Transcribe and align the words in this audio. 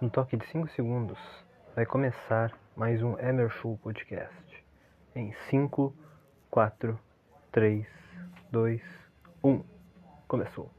No 0.00 0.08
toque 0.08 0.36
de 0.36 0.46
5 0.46 0.68
segundos 0.68 1.18
vai 1.74 1.84
começar 1.84 2.56
mais 2.76 3.02
um 3.02 3.18
Emer 3.18 3.50
Show 3.50 3.76
Podcast. 3.78 4.64
Em 5.12 5.32
5, 5.50 5.92
4, 6.52 6.96
3, 7.50 7.84
2, 8.52 8.80
1. 9.42 9.64
Começou. 10.28 10.70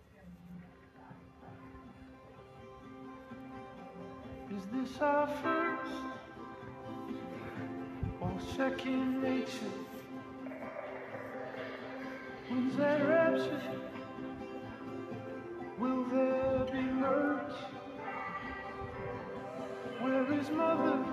Is 4.52 4.66
this 4.68 5.02
our 5.02 5.28
first 5.28 6.06
or 8.22 8.40
second 8.56 9.22
nature? 9.22 9.68
When's 12.50 12.78
rapture? 12.78 13.80
Will 15.78 16.06
there 16.06 16.66
be? 16.72 17.79
Where 20.10 20.40
is 20.40 20.50
mother? 20.50 21.06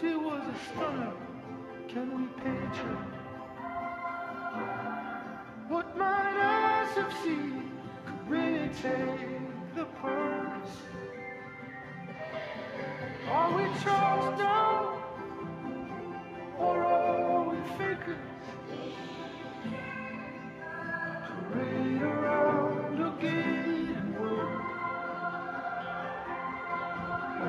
She 0.00 0.14
was 0.14 0.42
a 0.42 0.56
stunner. 0.70 1.12
Can 1.86 2.06
we 2.16 2.26
picture? 2.42 2.96
What 5.68 5.94
might 5.98 6.38
eyes 6.40 6.96
have 6.96 7.12
seen 7.22 7.70
could 8.06 8.30
really 8.30 8.70
take 8.80 9.74
the 9.74 9.84
purse? 10.00 10.76
Are 13.28 13.54
we 13.54 13.64
Charles 13.82 14.38
down? 14.38 14.65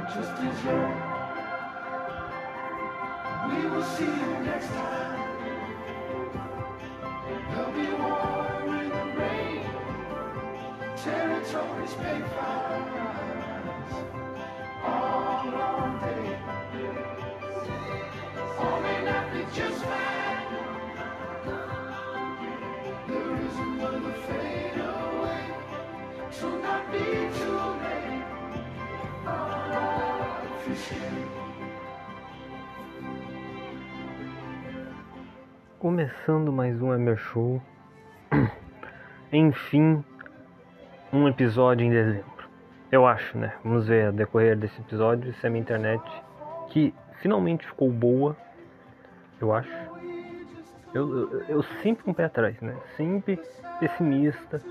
Just 0.05 0.31
as 0.31 0.63
young. 0.63 0.95
We 3.49 3.69
will 3.69 3.83
see 3.83 4.05
you 4.05 4.31
next 4.45 4.67
time. 4.67 5.19
There'll 7.49 7.71
be 7.71 7.87
war 8.01 8.47
in 8.67 8.89
the 8.89 9.03
rain. 9.19 9.65
Territories 10.97 11.93
pay 11.95 12.21
fines 12.35 13.93
all 14.83 15.45
long 15.51 15.99
day. 15.99 16.39
All 18.59 18.79
may 18.81 18.99
not 19.03 19.33
be 19.33 19.41
just 19.53 19.83
fine. 19.83 20.47
There 23.07 23.35
is 23.45 23.55
another 23.57 24.13
fade 24.27 24.79
away, 24.79 25.43
so 26.31 26.47
not 26.59 26.91
be 26.91 27.03
too 27.39 27.76
Começando 35.79 36.51
mais 36.51 36.81
um 36.81 36.93
Emer 36.93 37.17
Show. 37.17 37.61
Enfim, 39.31 40.03
um 41.13 41.27
episódio 41.27 41.85
em 41.85 41.89
dezembro. 41.89 42.49
Eu 42.91 43.05
acho, 43.05 43.37
né? 43.37 43.53
Vamos 43.63 43.87
ver 43.87 44.07
a 44.07 44.11
decorrer 44.11 44.57
desse 44.57 44.79
episódio 44.81 45.33
se 45.35 45.47
a 45.47 45.49
minha 45.49 45.61
internet, 45.61 46.03
que 46.69 46.93
finalmente 47.21 47.65
ficou 47.65 47.91
boa, 47.91 48.35
eu 49.39 49.53
acho. 49.53 49.71
Eu, 50.93 51.31
eu, 51.31 51.43
eu 51.47 51.63
sempre 51.81 52.03
com 52.03 52.11
um 52.11 52.13
pé 52.13 52.25
atrás, 52.25 52.59
né? 52.59 52.75
Sempre 52.95 53.39
pessimista, 53.79 54.61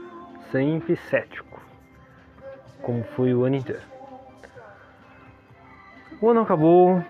sempre 0.51 0.97
cético. 0.97 1.61
Como 2.83 3.05
foi 3.05 3.33
o 3.35 3.45
ano 3.45 3.57
inteiro. 3.57 3.95
O 6.19 6.31
ano 6.31 6.41
acabou, 6.41 7.05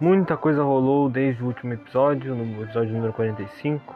muita 0.00 0.34
coisa 0.34 0.62
rolou 0.62 1.10
desde 1.10 1.42
o 1.42 1.46
último 1.46 1.74
episódio, 1.74 2.34
no 2.34 2.62
episódio 2.62 2.90
número 2.90 3.12
45. 3.12 3.94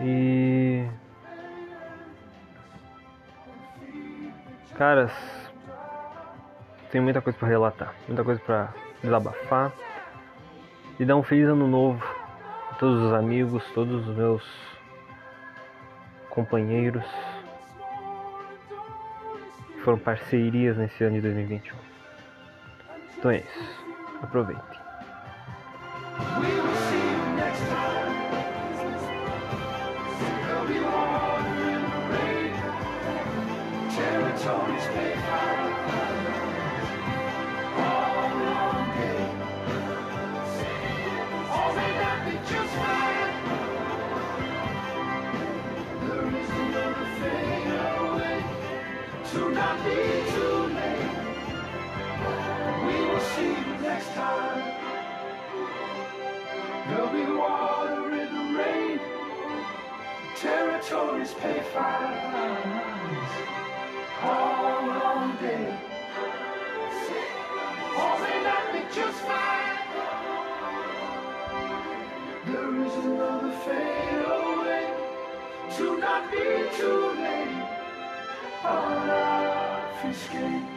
E. 0.00 0.86
Caras, 4.76 5.12
tem 6.92 7.00
muita 7.00 7.20
coisa 7.20 7.36
pra 7.36 7.48
relatar, 7.48 7.92
muita 8.06 8.22
coisa 8.22 8.40
pra 8.40 8.72
desabafar. 9.02 9.72
E 11.00 11.04
dar 11.04 11.16
um 11.16 11.22
feliz 11.24 11.48
ano 11.48 11.66
novo 11.66 12.00
a 12.70 12.74
todos 12.76 13.02
os 13.02 13.12
amigos, 13.12 13.64
todos 13.74 14.06
os 14.06 14.16
meus 14.16 14.44
companheiros 16.30 17.04
que 19.72 19.80
foram 19.80 19.98
parcerias 19.98 20.76
nesse 20.76 21.02
ano 21.02 21.16
de 21.16 21.22
2021. 21.22 21.93
Então 23.24 23.32
é 23.32 23.38
isso. 23.38 23.84
Away. 24.34 24.56
To 49.32 49.50
not 49.50 49.82
be 49.82 50.30
too 50.30 50.63
see 53.34 53.48
you 53.48 53.76
next 53.82 54.10
time. 54.14 54.62
There'll 56.88 57.08
be 57.08 57.24
water 57.32 58.10
in 58.22 58.28
the 58.36 58.44
rain. 58.58 59.00
Territories 60.36 61.34
pay 61.34 61.60
fines 61.72 63.32
all 64.22 64.86
long 64.86 65.36
day. 65.40 65.78
All 67.98 68.18
may 68.24 68.38
not 68.48 68.64
be 68.72 68.80
just 68.94 69.18
fine. 69.30 69.78
There 72.46 72.74
is 72.86 72.94
another 73.04 73.52
fade 73.64 74.24
away. 74.38 74.86
To 75.76 75.98
not 75.98 76.30
be 76.30 76.46
too 76.76 77.02
late. 77.24 77.64
On 78.64 79.10
obfuscate. 79.10 80.73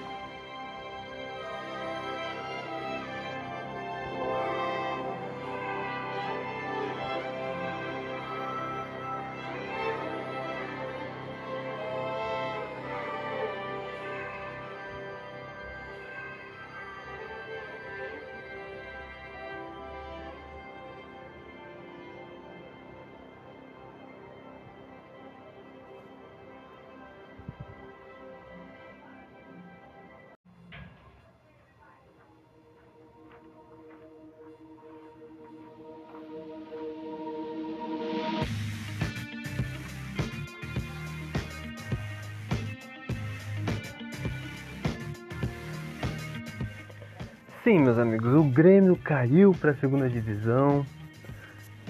Sim, 47.67 47.79
meus 47.79 47.99
amigos, 47.99 48.33
o 48.33 48.45
Grêmio 48.45 48.95
caiu 48.95 49.51
para 49.51 49.71
a 49.71 49.73
segunda 49.73 50.09
divisão, 50.09 50.85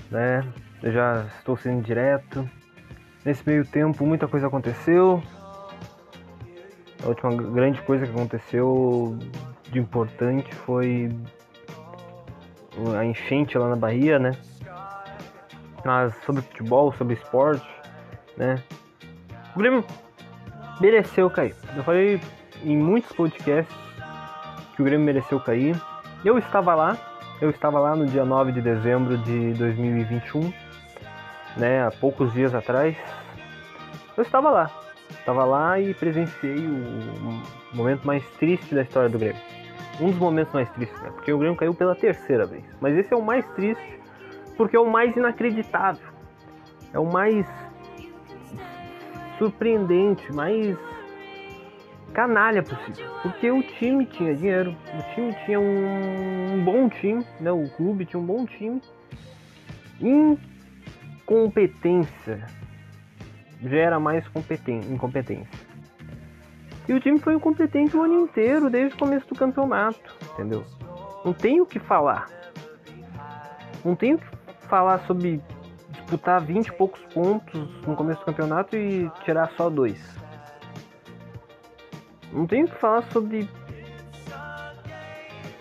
né? 0.10 0.44
Eu 0.82 0.92
já 0.92 1.28
estou 1.38 1.56
sendo 1.56 1.84
direto. 1.84 2.50
Nesse 3.24 3.48
meio 3.48 3.64
tempo, 3.64 4.04
muita 4.04 4.28
coisa 4.28 4.48
aconteceu. 4.48 5.22
A 7.04 7.08
última 7.08 7.36
grande 7.36 7.80
coisa 7.84 8.08
que 8.08 8.12
aconteceu 8.12 9.20
de 9.70 9.78
importante 9.78 10.52
foi 10.52 11.16
a 12.98 13.06
enchente 13.06 13.56
lá 13.56 13.70
na 13.70 13.76
Bahia, 13.76 14.18
né? 14.18 14.32
Mas 15.86 16.12
sobre 16.26 16.42
futebol, 16.42 16.92
sobre 16.94 17.14
esporte, 17.14 17.70
né? 18.36 18.56
O 19.56 19.60
Grêmio 19.60 19.86
mereceu 20.82 21.30
cair. 21.30 21.56
Eu 21.76 21.84
falei 21.84 22.20
em 22.64 22.76
muitos 22.76 23.12
podcasts 23.12 23.87
que 24.78 24.82
o 24.82 24.86
Grêmio 24.86 25.06
mereceu 25.06 25.42
cair. 25.42 25.76
Eu 26.24 26.38
estava 26.38 26.74
lá, 26.74 26.98
eu 27.42 27.50
estava 27.50 27.80
lá 27.80 27.98
no 27.98 28.06
dia 28.06 28.24
9 28.24 28.54
de 28.54 28.62
dezembro 28.62 29.18
de 29.18 29.54
2021, 29.56 30.54
né, 31.58 31.86
há 31.86 31.92
poucos 31.92 32.32
dias 32.32 32.56
atrás. 32.56 32.96
Eu 34.16 34.24
estava 34.24 34.50
lá, 34.50 34.72
Tava 35.26 35.44
lá 35.44 35.80
e 35.80 35.94
presenciei 35.94 36.58
o 36.58 37.76
momento 37.76 38.06
mais 38.06 38.26
triste 38.38 38.74
da 38.74 38.82
história 38.82 39.10
do 39.10 39.20
Grêmio. 39.20 39.42
Um 40.00 40.08
dos 40.08 40.18
momentos 40.18 40.54
mais 40.54 40.70
tristes, 40.70 41.00
né? 41.02 41.10
Porque 41.12 41.34
o 41.34 41.38
Grêmio 41.38 41.58
caiu 41.58 41.74
pela 41.74 41.96
terceira 41.96 42.46
vez. 42.46 42.64
Mas 42.80 42.96
esse 42.98 43.14
é 43.14 43.18
o 43.18 43.22
mais 43.22 43.46
triste 43.50 44.00
porque 44.56 44.76
é 44.76 44.80
o 44.80 44.90
mais 44.90 45.16
inacreditável. 45.16 46.08
É 46.94 47.00
o 47.00 47.06
mais 47.06 47.46
surpreendente, 49.38 50.32
mais 50.34 50.78
canalha 52.14 52.64
possível. 52.64 53.06
Porque 53.22 53.52
o 53.52 53.62
time 53.64 54.06
tinha 54.06 54.34
dinheiro, 54.36 54.72
o 54.72 55.14
time 55.14 55.36
tinha 55.46 55.60
um 55.60 56.64
bom 56.64 56.88
time, 56.90 57.26
né? 57.40 57.52
O 57.52 57.70
clube 57.70 58.06
tinha 58.06 58.20
um 58.20 58.26
bom 58.26 58.46
time. 58.46 58.82
Incompetência 60.00 62.46
gera 63.62 64.00
mais 64.00 64.24
incompetência. 64.90 65.68
E 66.88 66.94
o 66.94 67.00
time 67.00 67.20
foi 67.20 67.34
incompetente 67.34 67.98
o 67.98 68.04
ano 68.04 68.22
inteiro, 68.22 68.70
desde 68.70 68.96
o 68.96 68.98
começo 68.98 69.28
do 69.28 69.36
campeonato, 69.36 70.16
entendeu? 70.34 70.64
Não 71.26 71.34
tem 71.34 71.60
o 71.60 71.66
que 71.66 71.80
falar. 71.80 72.28
Não 73.84 73.96
tem 73.96 74.14
o 74.14 74.18
que 74.18 74.28
falar 74.68 75.00
sobre 75.00 75.42
disputar 75.92 76.40
20 76.42 76.68
e 76.68 76.74
poucos 76.74 77.02
pontos 77.14 77.60
no 77.86 77.96
começo 77.96 78.22
do 78.22 78.26
campeonato 78.26 78.78
e 78.78 79.12
tirar 79.26 79.52
só 79.58 79.70
dois. 79.70 80.18
Não 82.32 82.46
tem 82.46 82.64
o 82.64 82.68
que 82.68 82.76
falar 82.76 83.04
sobre 83.12 83.48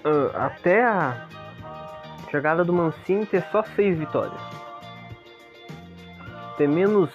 uh, 0.04 0.36
até 0.36 0.84
a 0.84 1.26
chegada 2.30 2.64
do 2.64 2.72
Mancini 2.72 3.26
ter 3.26 3.42
só 3.50 3.62
seis 3.74 3.98
vitórias. 3.98 4.40
Ter 6.56 6.68
menos 6.68 7.10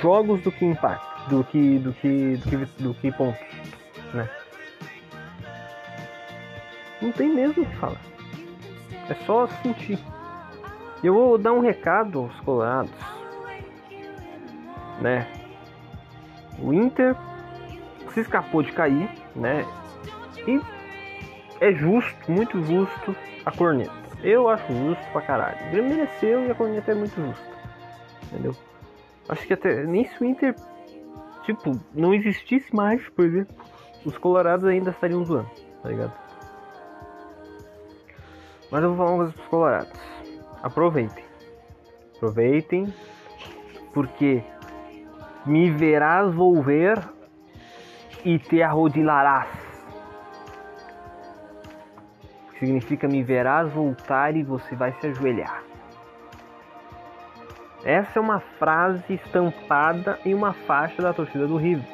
jogos 0.00 0.42
do 0.42 0.50
que 0.50 0.64
empate, 0.64 1.04
do 1.28 1.44
que 1.44 1.78
do 1.78 1.92
que 1.92 2.36
do 2.36 2.48
que, 2.48 2.82
do 2.82 2.94
que 2.94 3.12
pontos, 3.12 3.40
né? 4.12 4.28
Não 7.00 7.12
tem 7.12 7.32
mesmo 7.32 7.62
o 7.62 7.66
que 7.66 7.76
falar. 7.76 8.00
É 9.08 9.14
só 9.26 9.46
sentir. 9.62 9.98
Eu 11.02 11.14
vou 11.14 11.38
dar 11.38 11.52
um 11.52 11.60
recado 11.60 12.18
aos 12.20 12.40
colorados, 12.40 12.90
né? 15.00 15.26
O 16.58 16.72
Inter 16.72 17.14
se 18.16 18.20
escapou 18.20 18.62
de 18.62 18.72
cair, 18.72 19.10
né? 19.34 19.62
E 20.46 20.58
é 21.60 21.70
justo, 21.72 22.32
muito 22.32 22.62
justo 22.62 23.14
a 23.44 23.50
corneta. 23.50 23.92
Eu 24.22 24.48
acho 24.48 24.66
justo 24.72 25.04
pra 25.12 25.20
caralho. 25.20 25.66
O 25.66 25.70
Grêmio 25.70 25.96
mereceu 25.96 26.46
e 26.46 26.50
a 26.50 26.54
corneta 26.54 26.92
é 26.92 26.94
muito 26.94 27.14
justa. 27.14 27.46
Entendeu? 28.24 28.56
Acho 29.28 29.46
que 29.46 29.52
até 29.52 29.84
nem 29.84 30.06
se 30.06 30.18
o 30.22 30.24
Inter, 30.24 30.54
tipo, 31.42 31.78
não 31.92 32.14
existisse 32.14 32.74
mais, 32.74 33.06
por 33.10 33.26
exemplo, 33.26 33.54
os 34.02 34.16
colorados 34.16 34.64
ainda 34.64 34.90
estariam 34.90 35.22
zoando, 35.22 35.50
tá 35.82 35.88
ligado? 35.90 36.12
Mas 38.70 38.82
eu 38.82 38.94
vou 38.94 38.96
falar 38.96 39.10
uma 39.10 39.18
coisa 39.18 39.32
pros 39.34 39.48
colorados. 39.48 40.00
Aproveitem. 40.62 41.24
Aproveitem, 42.16 42.94
porque 43.92 44.42
me 45.44 45.70
verás 45.70 46.32
volver 46.34 46.98
e 48.26 48.40
te 48.40 48.60
arrodilarás. 48.60 49.46
Significa 52.58 53.06
me 53.06 53.22
verás 53.22 53.72
voltar 53.72 54.34
e 54.36 54.42
você 54.42 54.74
vai 54.74 54.92
se 54.94 55.06
ajoelhar. 55.06 55.62
Essa 57.84 58.18
é 58.18 58.20
uma 58.20 58.40
frase 58.40 59.14
estampada 59.14 60.18
em 60.24 60.34
uma 60.34 60.52
faixa 60.52 61.00
da 61.00 61.12
torcida 61.12 61.46
do 61.46 61.56
River, 61.56 61.86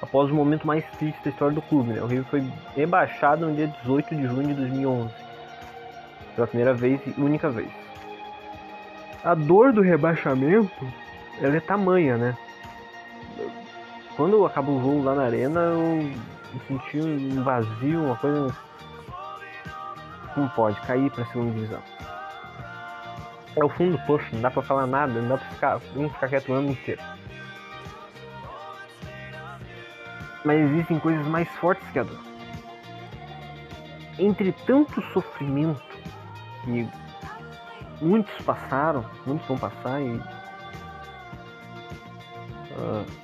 após 0.00 0.30
o 0.30 0.34
momento 0.34 0.66
mais 0.66 0.82
triste 0.92 1.22
da 1.22 1.28
história 1.28 1.54
do 1.54 1.60
clube. 1.60 1.92
Né? 1.92 2.00
O 2.00 2.06
River 2.06 2.24
foi 2.30 2.52
rebaixado 2.74 3.46
no 3.46 3.54
dia 3.54 3.66
18 3.66 4.16
de 4.16 4.26
junho 4.26 4.48
de 4.48 4.54
2011, 4.54 5.12
pela 6.34 6.46
primeira 6.46 6.72
vez 6.72 6.98
e 7.06 7.20
única 7.20 7.50
vez. 7.50 7.70
A 9.22 9.34
dor 9.34 9.70
do 9.70 9.82
rebaixamento, 9.82 10.86
ela 11.42 11.54
é 11.54 11.60
tamanha, 11.60 12.16
né? 12.16 12.34
Quando 14.16 14.46
acabou 14.46 14.78
o 14.78 14.80
jogo 14.80 15.02
lá 15.02 15.14
na 15.14 15.24
arena, 15.24 15.60
eu 15.60 16.12
senti 16.68 17.00
um 17.00 17.42
vazio, 17.42 18.04
uma 18.04 18.16
coisa. 18.16 18.56
Não 20.36 20.48
pode 20.48 20.80
cair 20.82 21.10
para 21.10 21.24
a 21.24 21.26
segunda 21.26 21.52
divisão. 21.52 21.82
É 23.56 23.64
o 23.64 23.68
fundo 23.68 23.96
do 23.96 24.06
poço, 24.06 24.24
não 24.32 24.40
dá 24.40 24.50
pra 24.50 24.62
falar 24.62 24.86
nada, 24.86 25.12
não 25.12 25.28
dá 25.28 25.38
pra 25.38 25.48
ficar, 25.48 25.80
não 25.94 26.08
ficar 26.10 26.28
quieto 26.28 26.48
o 26.50 26.54
ano 26.54 26.70
inteiro. 26.70 27.00
Mas 30.44 30.60
existem 30.70 30.98
coisas 30.98 31.26
mais 31.26 31.48
fortes 31.56 31.88
que 31.90 31.98
a 31.98 32.02
dor. 32.02 32.20
Entre 34.18 34.52
tanto 34.66 35.00
sofrimento 35.12 35.82
que 36.64 36.88
muitos 38.00 38.34
passaram, 38.44 39.04
muitos 39.26 39.46
vão 39.46 39.58
passar 39.58 40.00
e. 40.00 40.16
Uh, 42.76 43.23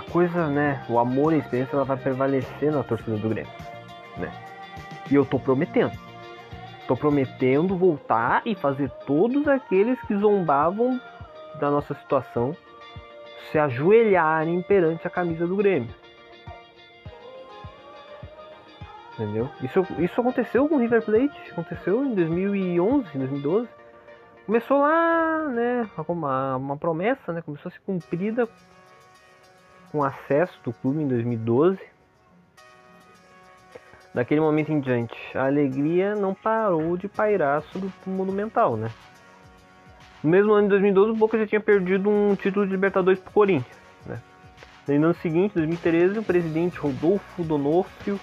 a 0.00 0.02
coisa, 0.02 0.48
né? 0.48 0.84
O 0.88 0.98
amor 0.98 1.32
e 1.32 1.36
a 1.36 1.38
experiência 1.38 1.76
ela 1.76 1.84
vai 1.84 1.96
prevalecer 1.96 2.72
na 2.72 2.82
torcida 2.82 3.16
do 3.16 3.28
Grêmio, 3.28 3.52
né? 4.16 4.32
E 5.10 5.14
eu 5.14 5.24
tô 5.24 5.38
prometendo. 5.38 5.92
Tô 6.88 6.96
prometendo 6.96 7.76
voltar 7.76 8.42
e 8.44 8.54
fazer 8.54 8.90
todos 9.06 9.46
aqueles 9.46 10.00
que 10.02 10.16
zombavam 10.16 11.00
da 11.60 11.70
nossa 11.70 11.94
situação 11.94 12.56
se 13.50 13.58
ajoelharem 13.58 14.62
perante 14.62 15.06
a 15.06 15.10
camisa 15.10 15.46
do 15.46 15.56
Grêmio. 15.56 15.94
Entendeu? 19.14 19.48
Isso, 19.62 19.86
isso 19.98 20.20
aconteceu 20.20 20.66
com 20.66 20.76
o 20.76 20.78
River 20.78 21.04
Plate, 21.04 21.50
aconteceu 21.50 22.04
em 22.04 22.14
2011, 22.14 23.18
2012. 23.18 23.68
Começou 24.46 24.80
lá, 24.80 25.46
né, 25.48 25.88
uma, 26.08 26.56
uma 26.56 26.76
promessa, 26.76 27.32
né, 27.32 27.42
começou 27.42 27.68
a 27.68 27.72
ser 27.72 27.80
cumprida 27.80 28.48
com 29.90 30.02
acesso 30.02 30.58
do 30.64 30.72
clube 30.72 31.02
em 31.02 31.08
2012. 31.08 31.78
Daquele 34.12 34.40
momento 34.40 34.72
em 34.72 34.80
diante, 34.80 35.16
a 35.34 35.46
alegria 35.46 36.14
não 36.14 36.34
parou 36.34 36.96
de 36.96 37.08
pairar 37.08 37.62
sobre 37.72 37.90
o 38.06 38.10
Monumental, 38.10 38.76
né? 38.76 38.90
No 40.22 40.30
mesmo 40.30 40.52
ano 40.52 40.64
de 40.64 40.70
2012, 40.70 41.12
o 41.12 41.16
Boca 41.16 41.38
já 41.38 41.46
tinha 41.46 41.60
perdido 41.60 42.10
um 42.10 42.34
título 42.34 42.66
de 42.66 42.72
Libertadores 42.72 43.20
pro 43.20 43.32
Corinthians, 43.32 43.78
né? 44.04 44.20
No 44.88 45.06
ano 45.06 45.14
seguinte, 45.14 45.54
2013, 45.54 46.18
o 46.18 46.22
presidente 46.22 46.78
Rodolfo 46.78 47.44
Donofrio 47.44 48.18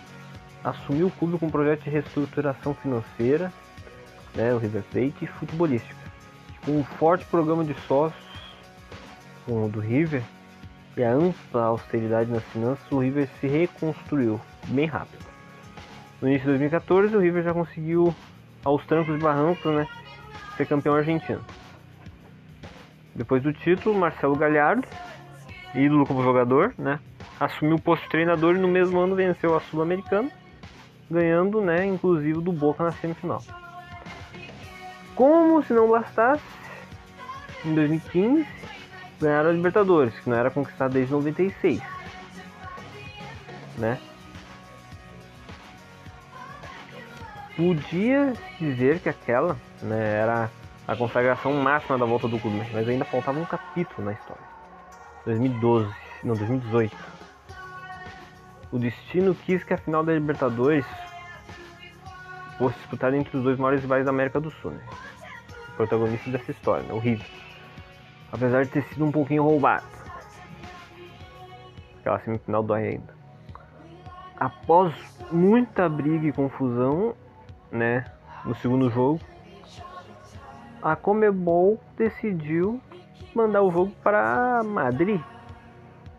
assumiu 0.63 1.07
o 1.07 1.11
clube 1.11 1.39
com 1.39 1.45
um 1.45 1.49
projeto 1.49 1.83
de 1.83 1.89
reestruturação 1.89 2.73
financeira, 2.73 3.51
né, 4.35 4.53
o 4.53 4.57
River 4.57 4.83
Plate, 4.91 5.15
e 5.21 5.27
futebolística. 5.27 5.95
Com 6.65 6.79
um 6.79 6.83
forte 6.83 7.25
programa 7.25 7.63
de 7.63 7.73
sócios 7.87 8.27
do 9.47 9.79
River 9.79 10.21
e 10.97 11.03
a 11.03 11.13
ampla 11.13 11.63
austeridade 11.65 12.31
nas 12.31 12.43
finanças, 12.45 12.91
o 12.91 12.97
River 12.97 13.29
se 13.39 13.47
reconstruiu 13.47 14.41
bem 14.69 14.87
rápido. 14.87 15.23
No 16.19 16.27
início 16.27 16.45
de 16.45 16.57
2014, 16.57 17.15
o 17.15 17.19
River 17.19 17.43
já 17.43 17.53
conseguiu, 17.53 18.13
aos 18.65 18.83
trancos 18.87 19.15
e 19.15 19.19
barrancos, 19.19 19.71
né, 19.71 19.87
ser 20.57 20.65
campeão 20.65 20.95
argentino. 20.95 21.41
Depois 23.13 23.43
do 23.43 23.53
título, 23.53 23.97
Marcelo 23.97 24.35
Galhardo, 24.35 24.87
ídolo 25.75 26.05
como 26.07 26.23
jogador, 26.23 26.73
né, 26.79 26.99
assumiu 27.39 27.75
o 27.75 27.81
posto 27.81 28.03
de 28.03 28.09
treinador 28.09 28.55
e 28.55 28.59
no 28.59 28.67
mesmo 28.67 28.99
ano 28.99 29.15
venceu 29.15 29.55
a 29.55 29.59
Sul-Americana, 29.61 30.31
ganhando, 31.11 31.61
né, 31.61 31.85
inclusive 31.85 32.41
do 32.41 32.51
Boca 32.51 32.83
na 32.83 32.91
semifinal. 32.91 33.43
Como 35.13 35.63
se 35.63 35.73
não 35.73 35.89
bastasse, 35.89 36.43
em 37.63 37.75
2015 37.75 38.47
ganharam 39.19 39.49
a 39.49 39.53
Libertadores, 39.53 40.13
que 40.19 40.29
não 40.29 40.37
era 40.37 40.49
conquistada 40.49 40.93
desde 40.93 41.11
96, 41.13 41.81
né? 43.77 43.99
Podia 47.55 48.33
dizer 48.59 48.99
que 48.99 49.09
aquela 49.09 49.57
né, 49.81 50.21
era 50.21 50.49
a 50.87 50.95
consagração 50.95 51.53
máxima 51.53 51.97
da 51.97 52.05
volta 52.05 52.27
do 52.27 52.39
clube, 52.39 52.61
mas 52.71 52.87
ainda 52.87 53.03
faltava 53.03 53.39
um 53.39 53.45
capítulo 53.45 54.05
na 54.05 54.13
história. 54.13 54.43
2012, 55.25 55.91
não, 56.23 56.35
2018. 56.35 56.95
O 58.71 58.77
destino 58.77 59.33
quis 59.33 59.63
que 59.63 59.73
a 59.73 59.77
final 59.77 60.03
da 60.03 60.13
Libertadores 60.13 60.85
fosse 62.57 62.77
disputada 62.77 63.17
entre 63.17 63.37
os 63.37 63.43
dois 63.43 63.57
maiores 63.57 63.81
rivais 63.81 64.05
da 64.05 64.11
América 64.11 64.39
do 64.39 64.51
Sul, 64.51 64.71
né? 64.71 64.83
O 65.69 65.71
protagonista 65.77 66.29
dessa 66.29 66.51
história, 66.51 66.83
né? 66.83 66.93
o 66.93 66.99
River. 66.99 67.25
Apesar 68.31 68.65
de 68.65 68.71
ter 68.71 68.83
sido 68.85 69.05
um 69.05 69.11
pouquinho 69.11 69.43
roubado. 69.43 69.85
Aquela 71.99 72.19
semifinal 72.19 72.63
dói 72.63 72.87
ainda. 72.87 73.15
Após 74.39 74.93
muita 75.31 75.89
briga 75.89 76.27
e 76.27 76.31
confusão, 76.31 77.15
né, 77.71 78.05
no 78.45 78.55
segundo 78.55 78.89
jogo, 78.89 79.19
a 80.81 80.95
Comebol 80.95 81.79
decidiu 81.97 82.79
mandar 83.33 83.61
o 83.61 83.71
jogo 83.71 83.91
para 84.03 84.61
Madrid, 84.63 85.21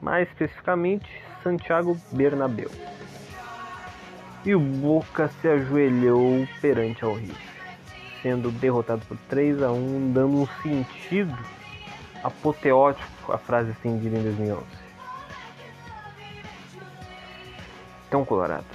mais 0.00 0.28
especificamente 0.28 1.08
Santiago 1.42 1.96
Bernabéu. 2.12 2.70
E 4.44 4.54
o 4.54 4.60
Boca 4.60 5.28
se 5.28 5.48
ajoelhou 5.48 6.46
perante 6.60 7.04
ao 7.04 7.14
River, 7.14 7.36
sendo 8.22 8.50
derrotado 8.50 9.04
por 9.06 9.16
3 9.28 9.62
a 9.62 9.70
1, 9.70 10.12
dando 10.12 10.42
um 10.42 10.46
sentido 10.62 11.36
apoteótico 12.22 13.32
à 13.32 13.38
frase 13.38 13.70
estendida 13.70 14.18
em 14.18 14.22
2011. 14.22 14.64
Então, 18.06 18.24
colorados, 18.24 18.66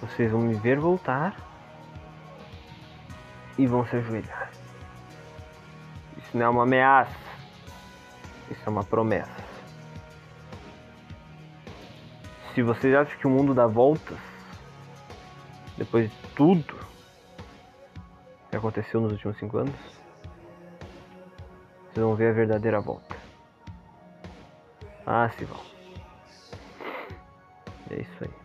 vocês 0.00 0.30
vão 0.30 0.40
me 0.40 0.54
ver 0.54 0.78
voltar 0.78 1.34
e 3.58 3.66
vão 3.66 3.86
se 3.86 3.96
ajoelhar. 3.96 4.50
Isso 6.16 6.36
não 6.36 6.46
é 6.46 6.48
uma 6.48 6.62
ameaça, 6.62 7.16
isso 8.50 8.62
é 8.64 8.70
uma 8.70 8.84
promessa. 8.84 9.42
Se 12.54 12.62
vocês 12.62 12.94
acham 12.94 13.18
que 13.18 13.26
o 13.26 13.30
mundo 13.30 13.54
dá 13.54 13.66
voltas, 13.66 14.18
depois 15.76 16.10
de 16.10 16.16
tudo 16.34 16.81
que 18.52 18.56
aconteceu 18.58 19.00
nos 19.00 19.12
últimos 19.12 19.38
cinco 19.38 19.56
anos, 19.56 19.74
vocês 21.86 22.04
vão 22.04 22.14
ver 22.14 22.28
a 22.28 22.32
verdadeira 22.32 22.82
volta. 22.82 23.16
Ah, 25.06 25.30
se 25.30 25.46
vão. 25.46 25.58
É 27.90 28.02
isso 28.02 28.24
aí. 28.24 28.41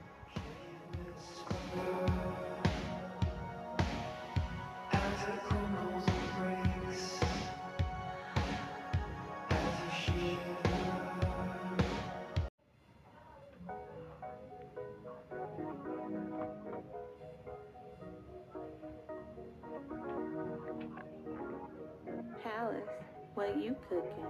You 23.56 23.76
cooking? 23.90 24.28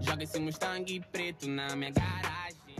Joga 0.00 0.22
esse 0.22 0.38
Mustang 0.40 1.00
preto 1.12 1.48
na 1.48 1.74
minha 1.76 1.90
garagem. 1.90 2.76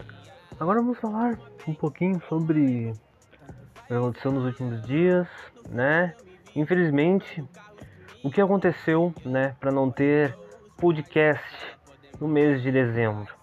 Agora 0.59 0.81
vamos 0.81 0.99
falar 0.99 1.39
um 1.67 1.75
pouquinho 1.75 2.21
sobre 2.29 2.91
o 2.91 3.87
que 3.87 3.95
aconteceu 3.95 4.33
nos 4.33 4.45
últimos 4.45 4.83
dias, 4.87 5.29
né? 5.69 6.15
Infelizmente, 6.57 7.45
o 8.25 8.31
que 8.31 8.41
aconteceu, 8.41 9.15
né, 9.25 9.55
para 9.61 9.71
não 9.71 9.91
ter 9.91 10.37
podcast 10.77 11.45
no 12.21 12.27
mês 12.27 12.63
de 12.63 12.73
dezembro. 12.73 13.38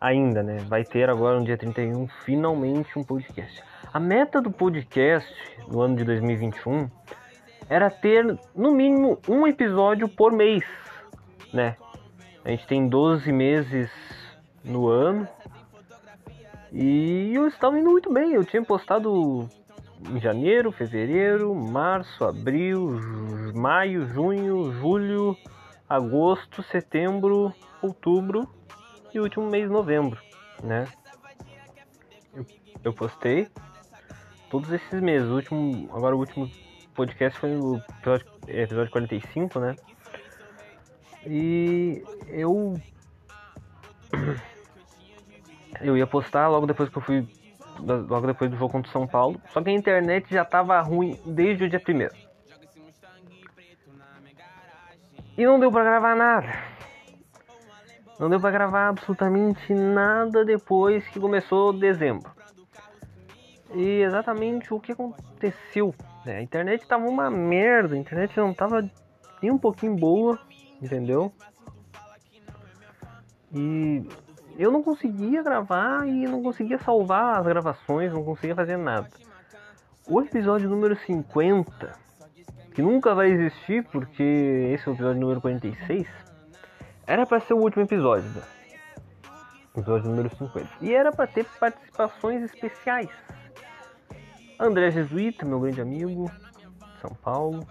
Ainda, 0.00 0.42
né? 0.42 0.56
Vai 0.66 0.82
ter 0.82 1.10
agora 1.10 1.38
no 1.38 1.44
dia 1.44 1.58
31 1.58 2.08
finalmente 2.24 2.98
um 2.98 3.04
podcast. 3.04 3.62
A 3.92 4.00
meta 4.00 4.40
do 4.40 4.50
podcast 4.50 5.30
no 5.68 5.82
ano 5.82 5.94
de 5.94 6.04
2021 6.04 6.88
era 7.68 7.90
ter 7.90 8.38
no 8.54 8.72
mínimo 8.72 9.18
um 9.28 9.46
episódio 9.46 10.08
por 10.08 10.32
mês, 10.32 10.64
né? 11.52 11.76
A 12.42 12.48
gente 12.48 12.66
tem 12.66 12.88
12 12.88 13.30
meses 13.30 13.90
no 14.64 14.88
ano, 14.88 15.28
e 16.72 17.34
eu 17.34 17.46
estava 17.46 17.78
indo 17.78 17.90
muito 17.90 18.10
bem. 18.10 18.32
Eu 18.32 18.44
tinha 18.44 18.64
postado 18.64 19.46
em 20.08 20.18
janeiro, 20.18 20.72
fevereiro, 20.72 21.54
março, 21.54 22.24
abril, 22.24 22.98
maio, 23.54 24.06
junho, 24.06 24.72
julho, 24.72 25.36
agosto, 25.86 26.62
setembro, 26.62 27.52
outubro 27.82 28.48
e 29.12 29.18
o 29.18 29.22
último 29.22 29.46
mês, 29.48 29.70
novembro, 29.70 30.20
né? 30.62 30.86
Eu, 32.34 32.46
eu 32.84 32.92
postei 32.92 33.48
todos 34.50 34.70
esses 34.72 35.00
meses. 35.00 35.28
O 35.28 35.34
último, 35.36 35.88
agora 35.92 36.14
o 36.14 36.18
último 36.18 36.50
podcast 36.94 37.38
foi 37.38 37.56
o 37.56 37.76
episódio, 37.76 38.26
episódio 38.46 38.90
45, 38.90 39.60
né? 39.60 39.76
E 41.26 42.02
eu 42.28 42.80
eu 45.80 45.96
ia 45.96 46.06
postar 46.06 46.48
logo 46.48 46.66
depois 46.66 46.88
que 46.88 46.98
eu 46.98 47.02
fui. 47.02 47.26
Logo 47.78 48.26
depois 48.26 48.50
do 48.50 48.58
jogo 48.58 48.72
contra 48.72 48.90
o 48.90 48.92
São 48.92 49.06
Paulo. 49.06 49.40
Só 49.52 49.62
que 49.62 49.70
a 49.70 49.72
internet 49.72 50.26
já 50.30 50.44
tava 50.44 50.78
ruim 50.80 51.18
desde 51.24 51.64
o 51.64 51.70
dia 51.70 51.80
primeiro. 51.80 52.14
E 55.38 55.46
não 55.46 55.58
deu 55.58 55.72
pra 55.72 55.82
gravar 55.82 56.14
nada. 56.14 56.69
Não 58.20 58.28
deu 58.28 58.38
pra 58.38 58.50
gravar 58.50 58.88
absolutamente 58.88 59.72
nada 59.72 60.44
depois 60.44 61.08
que 61.08 61.18
começou 61.18 61.72
dezembro. 61.72 62.30
E 63.72 64.02
exatamente 64.02 64.74
o 64.74 64.78
que 64.78 64.92
aconteceu. 64.92 65.94
né? 66.26 66.36
A 66.36 66.42
internet 66.42 66.86
tava 66.86 67.08
uma 67.08 67.30
merda, 67.30 67.94
a 67.94 67.98
internet 67.98 68.36
não 68.36 68.52
tava 68.52 68.86
nem 69.42 69.50
um 69.50 69.56
pouquinho 69.56 69.96
boa, 69.96 70.38
entendeu? 70.82 71.32
E 73.54 74.06
eu 74.58 74.70
não 74.70 74.82
conseguia 74.82 75.42
gravar 75.42 76.06
e 76.06 76.26
não 76.26 76.42
conseguia 76.42 76.78
salvar 76.78 77.38
as 77.38 77.46
gravações, 77.46 78.12
não 78.12 78.22
conseguia 78.22 78.54
fazer 78.54 78.76
nada. 78.76 79.08
O 80.06 80.20
episódio 80.20 80.68
número 80.68 80.94
50, 80.94 81.98
que 82.74 82.82
nunca 82.82 83.14
vai 83.14 83.30
existir 83.30 83.82
porque 83.84 84.22
esse 84.74 84.86
é 84.86 84.90
o 84.90 84.94
episódio 84.94 85.20
número 85.22 85.40
46, 85.40 86.06
era 87.10 87.26
pra 87.26 87.40
ser 87.40 87.54
o 87.54 87.58
último 87.58 87.82
episódio, 87.82 88.30
né? 88.30 88.42
Episódio 89.76 90.08
número 90.08 90.30
50. 90.36 90.68
E 90.80 90.94
era 90.94 91.10
pra 91.10 91.26
ter 91.26 91.44
participações 91.58 92.44
especiais. 92.44 93.10
André 94.60 94.92
Jesuíta, 94.92 95.44
meu 95.44 95.58
grande 95.58 95.80
amigo, 95.80 96.30
São 97.00 97.10
Paulo. 97.16 97.66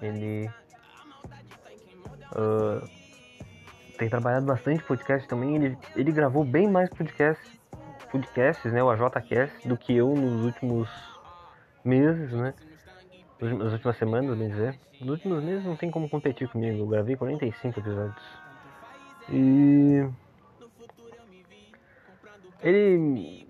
Ele 0.00 0.48
ah, 2.34 2.88
tem 3.98 4.08
trabalhado 4.08 4.46
bastante 4.46 4.82
podcast 4.84 5.28
também. 5.28 5.56
Ele, 5.56 5.78
ele 5.94 6.10
gravou 6.10 6.42
bem 6.42 6.70
mais 6.70 6.88
podcast, 6.88 7.60
podcasts, 8.10 8.72
né? 8.72 8.82
O 8.82 8.88
AJCast, 8.88 9.68
do 9.68 9.76
que 9.76 9.94
eu 9.94 10.14
nos 10.14 10.42
últimos 10.46 10.88
meses, 11.84 12.32
né? 12.32 12.54
Nas 13.40 13.72
últimas 13.72 13.96
semanas, 13.96 14.36
bem 14.36 14.50
dizer. 14.50 14.78
Nos 15.00 15.10
últimos 15.10 15.42
meses 15.42 15.64
não 15.64 15.74
tem 15.74 15.90
como 15.90 16.10
competir 16.10 16.46
comigo. 16.48 16.78
Eu 16.78 16.86
gravei 16.86 17.16
45 17.16 17.80
episódios. 17.80 18.22
E. 19.30 20.06
Ele. 22.62 23.48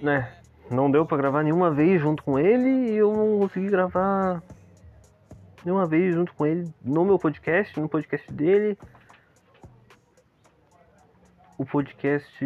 Né? 0.00 0.32
Não 0.70 0.90
deu 0.90 1.04
pra 1.04 1.18
gravar 1.18 1.42
nenhuma 1.42 1.70
vez 1.70 2.00
junto 2.00 2.22
com 2.22 2.38
ele 2.38 2.92
e 2.92 2.96
eu 2.96 3.12
não 3.12 3.38
consegui 3.40 3.68
gravar 3.68 4.42
nenhuma 5.64 5.86
vez 5.86 6.14
junto 6.14 6.32
com 6.32 6.46
ele 6.46 6.72
no 6.82 7.04
meu 7.04 7.18
podcast, 7.18 7.78
no 7.78 7.88
podcast 7.88 8.32
dele. 8.32 8.78
O 11.58 11.64
podcast 11.66 12.44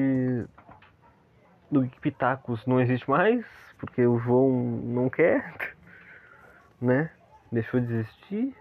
do 1.70 1.86
Pitacos 2.00 2.66
não 2.66 2.80
existe 2.80 3.08
mais, 3.08 3.44
porque 3.78 4.04
o 4.04 4.18
João 4.18 4.50
não 4.50 5.08
quer, 5.08 5.69
né? 6.80 7.10
Deixou 7.52 7.80
de 7.80 7.92
existir. 7.92 8.56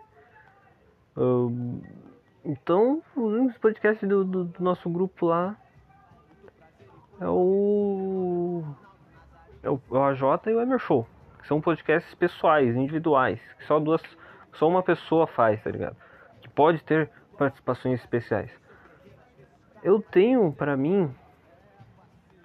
Então, 2.44 3.02
os 3.16 3.58
podcasts 3.58 4.08
do, 4.08 4.24
do, 4.24 4.44
do 4.46 4.64
nosso 4.64 4.90
grupo 4.90 5.28
lá 5.28 5.56
é 7.20 7.28
o. 7.28 8.64
É 9.62 9.70
o, 9.70 9.82
é 9.92 9.96
o 9.96 10.04
AJ 10.04 10.22
e 10.48 10.52
o 10.52 10.62
Emer 10.62 10.80
Show. 10.80 11.06
Que 11.40 11.48
são 11.48 11.62
podcasts 11.62 12.14
pessoais, 12.16 12.76
individuais. 12.76 13.40
Que 13.58 13.66
só 13.66 13.80
duas. 13.80 14.02
Só 14.54 14.68
uma 14.68 14.82
pessoa 14.82 15.28
faz, 15.28 15.62
tá 15.64 15.70
ligado? 15.70 15.96
Que 16.42 16.50
pode 16.50 16.84
ter 16.84 17.10
participações 17.38 18.00
especiais. 18.00 18.52
Eu 19.84 20.02
tenho 20.02 20.52
pra 20.52 20.76
mim. 20.76 21.14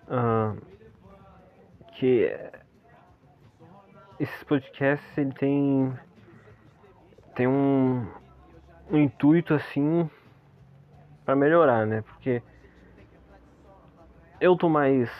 ah, 0.09 0.55
que 1.97 2.37
esses 4.25 4.43
podcasts 4.45 5.19
ele 5.19 5.33
tem 5.33 5.93
tem 7.35 7.47
um, 7.47 8.07
um 8.91 8.99
intuito 8.99 9.55
assim 9.55 10.09
para 11.25 11.37
melhorar, 11.37 11.87
né? 11.87 12.03
Porque 12.03 12.43
eu 14.41 14.57
tô 14.57 14.69
mais 14.69 15.11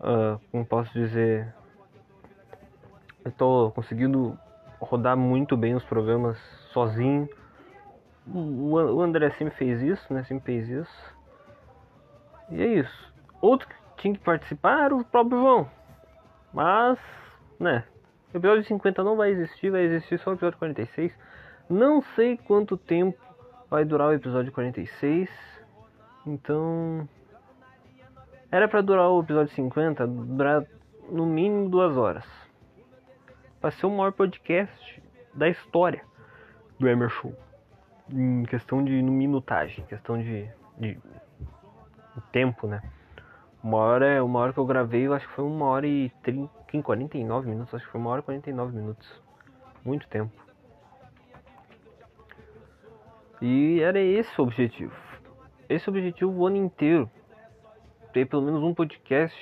ah, 0.00 0.38
como 0.50 0.64
posso 0.64 0.92
dizer 0.92 1.52
eu 3.24 3.32
tô 3.32 3.72
conseguindo 3.72 4.38
rodar 4.80 5.16
muito 5.16 5.56
bem 5.56 5.74
os 5.74 5.84
programas 5.84 6.38
sozinho. 6.72 7.28
O 8.26 8.74
o 8.74 9.00
André 9.00 9.30
sempre 9.30 9.54
fez 9.54 9.82
isso, 9.82 10.12
né? 10.12 10.22
Sempre 10.24 10.44
fez 10.44 10.68
isso. 10.68 11.14
E 12.50 12.62
é 12.62 12.66
isso. 12.66 13.12
Outro 13.40 13.68
tinha 13.96 14.14
que 14.14 14.20
participar 14.20 14.84
era 14.84 14.94
o 14.94 15.04
próprio 15.04 15.38
João. 15.38 15.70
Mas, 16.54 16.98
né, 17.58 17.84
o 18.32 18.36
episódio 18.36 18.64
50 18.64 19.04
não 19.04 19.16
vai 19.16 19.30
existir, 19.30 19.70
vai 19.70 19.82
existir 19.82 20.18
só 20.18 20.30
o 20.30 20.34
episódio 20.34 20.58
46. 20.58 21.16
Não 21.70 22.02
sei 22.02 22.36
quanto 22.36 22.76
tempo 22.76 23.18
vai 23.70 23.84
durar 23.84 24.08
o 24.08 24.12
episódio 24.12 24.50
46. 24.50 25.30
Então, 26.26 27.08
era 28.50 28.66
pra 28.66 28.80
durar 28.80 29.08
o 29.08 29.20
episódio 29.20 29.54
50, 29.54 30.06
durar 30.06 30.64
no 31.08 31.26
mínimo 31.26 31.68
duas 31.68 31.96
horas. 31.96 32.24
Pra 33.60 33.70
ser 33.70 33.86
o 33.86 33.90
maior 33.90 34.12
podcast 34.12 35.02
da 35.32 35.48
história 35.48 36.02
do 36.78 36.88
Emer 36.88 37.10
Show. 37.10 37.34
Em 38.10 38.42
questão 38.44 38.84
de 38.84 39.00
minutagem, 39.00 39.84
questão 39.86 40.18
de, 40.18 40.48
de 40.78 40.98
tempo, 42.32 42.66
né? 42.66 42.82
Uma 43.62 43.78
hora, 43.78 44.24
uma 44.24 44.40
hora 44.40 44.52
que 44.52 44.58
eu 44.58 44.66
gravei, 44.66 45.06
eu 45.06 45.14
acho 45.14 45.26
que 45.28 45.34
foi 45.34 45.44
uma 45.44 45.66
hora 45.66 45.86
e 45.86 46.10
30, 46.74 46.82
49 46.82 47.48
minutos, 47.48 47.74
acho 47.74 47.84
que 47.84 47.92
foi 47.92 48.00
uma 48.00 48.10
hora 48.10 48.20
e 48.20 48.24
49 48.24 48.74
minutos. 48.74 49.22
Muito 49.84 50.08
tempo. 50.08 50.32
E 53.40 53.80
era 53.80 54.00
esse 54.00 54.40
o 54.40 54.44
objetivo. 54.44 54.94
Esse 55.68 55.88
objetivo 55.88 56.32
o 56.32 56.46
ano 56.46 56.56
inteiro. 56.56 57.08
Ter 58.12 58.26
pelo 58.26 58.42
menos 58.42 58.62
um 58.62 58.74
podcast 58.74 59.36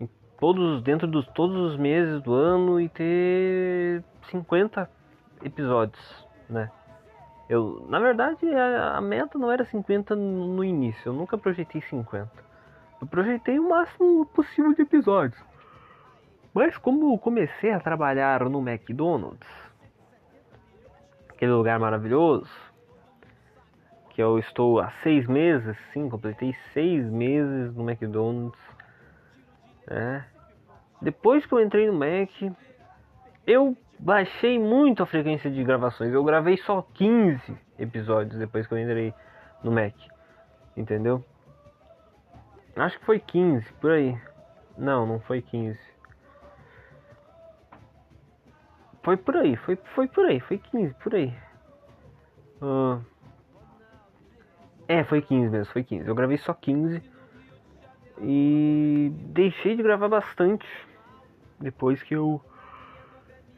em 0.00 0.08
todos 0.38 0.82
dentro 0.82 1.06
dos 1.06 1.26
todos 1.28 1.72
os 1.72 1.76
meses 1.76 2.22
do 2.22 2.32
ano 2.32 2.80
e 2.80 2.88
ter 2.88 4.04
50 4.30 4.88
episódios, 5.42 6.28
né? 6.48 6.70
Eu, 7.48 7.86
na 7.88 7.98
verdade, 7.98 8.46
a, 8.54 8.96
a 8.96 9.00
meta 9.00 9.38
não 9.38 9.50
era 9.50 9.64
50 9.64 10.14
no, 10.16 10.54
no 10.54 10.64
início. 10.64 11.08
Eu 11.08 11.12
nunca 11.12 11.36
projetei 11.36 11.80
50. 11.82 12.30
Eu 13.00 13.06
projetei 13.06 13.58
o 13.58 13.68
máximo 13.68 14.24
possível 14.26 14.72
de 14.72 14.82
episódios. 14.82 15.53
Mas 16.54 16.78
como 16.78 17.18
comecei 17.18 17.72
a 17.72 17.80
trabalhar 17.80 18.48
no 18.48 18.60
McDonald's, 18.66 19.48
aquele 21.28 21.50
lugar 21.50 21.80
maravilhoso, 21.80 22.48
que 24.10 24.22
eu 24.22 24.38
estou 24.38 24.78
há 24.78 24.92
seis 25.02 25.26
meses, 25.26 25.76
sim, 25.92 26.08
completei 26.08 26.54
seis 26.72 27.04
meses 27.10 27.74
no 27.74 27.90
McDonald's, 27.90 28.60
né? 29.88 30.24
Depois 31.02 31.44
que 31.44 31.52
eu 31.52 31.60
entrei 31.60 31.88
no 31.88 31.92
Mac, 31.92 32.30
eu 33.44 33.76
baixei 33.98 34.56
muito 34.56 35.02
a 35.02 35.06
frequência 35.06 35.50
de 35.50 35.62
gravações. 35.64 36.12
Eu 36.12 36.22
gravei 36.22 36.56
só 36.58 36.82
15 36.94 37.42
episódios 37.80 38.38
depois 38.38 38.64
que 38.66 38.74
eu 38.74 38.78
entrei 38.78 39.12
no 39.62 39.72
Mac, 39.72 39.94
entendeu? 40.76 41.24
Acho 42.76 42.96
que 43.00 43.04
foi 43.04 43.18
15, 43.18 43.72
por 43.74 43.90
aí. 43.90 44.16
Não, 44.78 45.04
não 45.04 45.18
foi 45.18 45.42
15. 45.42 45.93
Foi 49.04 49.18
por 49.18 49.36
aí, 49.36 49.54
foi, 49.56 49.76
foi 49.94 50.08
por 50.08 50.24
aí, 50.24 50.40
foi 50.40 50.56
15, 50.56 50.94
por 50.94 51.14
aí. 51.14 51.32
Ah, 52.62 52.98
é, 54.88 55.04
foi 55.04 55.20
15 55.20 55.50
mesmo, 55.50 55.72
foi 55.72 55.84
15. 55.84 56.08
Eu 56.08 56.14
gravei 56.14 56.38
só 56.38 56.54
15. 56.54 57.02
E 58.22 59.12
deixei 59.26 59.76
de 59.76 59.82
gravar 59.82 60.08
bastante 60.08 60.66
depois 61.60 62.02
que 62.02 62.14
eu 62.14 62.40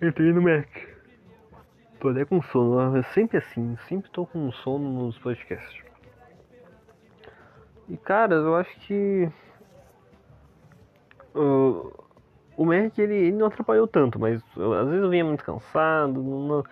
entrei 0.03 0.33
no 0.33 0.43
Mac. 0.43 0.69
Tô 2.01 2.09
até 2.09 2.25
com 2.25 2.43
sono, 2.43 2.97
é 2.97 3.03
sempre 3.15 3.39
assim, 3.39 3.77
sempre 3.89 4.11
tô 4.11 4.27
com 4.27 4.51
sono 4.51 5.05
nos 5.05 5.17
podcasts. 5.19 5.85
E 7.89 7.97
cara, 7.97 8.35
eu 8.35 8.57
acho 8.57 8.81
que 8.81 9.31
uh, 11.35 12.06
o 12.57 12.65
Mac 12.65 12.99
ele, 12.99 13.15
ele 13.15 13.37
não 13.37 13.47
atrapalhou 13.47 13.87
tanto, 13.87 14.19
mas 14.19 14.43
eu- 14.57 14.73
às 14.73 14.87
vezes 14.89 15.03
eu 15.03 15.11
vinha 15.11 15.25
muito 15.25 15.45
cansado 15.45 16.23
não- 16.23 16.65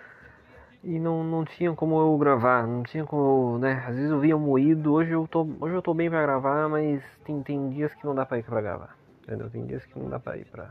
e 0.83 0.99
não, 0.99 1.25
não 1.25 1.44
tinha 1.44 1.73
como 1.75 1.99
eu 1.99 2.16
gravar, 2.18 2.66
não 2.66 2.83
tinha 2.83 3.05
como, 3.05 3.59
né? 3.59 3.85
Às 3.87 3.94
vezes 3.94 4.11
eu 4.11 4.20
vinha 4.20 4.37
moído, 4.37 4.92
hoje 4.92 5.12
eu 5.12 5.27
tô, 5.27 5.47
hoje 5.61 5.75
eu 5.75 5.83
tô 5.83 5.94
bem 5.94 6.11
pra 6.11 6.23
gravar, 6.23 6.68
mas 6.68 7.03
tem, 7.25 7.42
tem 7.42 7.70
dias 7.70 7.94
que 7.94 8.05
não 8.05 8.14
dá 8.14 8.27
pra 8.27 8.38
ir 8.38 8.42
pra 8.42 8.61
gravar, 8.61 8.97
entendeu? 9.23 9.49
Tem 9.51 9.64
dias 9.66 9.85
que 9.87 9.99
não 9.99 10.09
dá 10.11 10.18
pra 10.18 10.37
ir 10.37 10.44
pra 10.47 10.68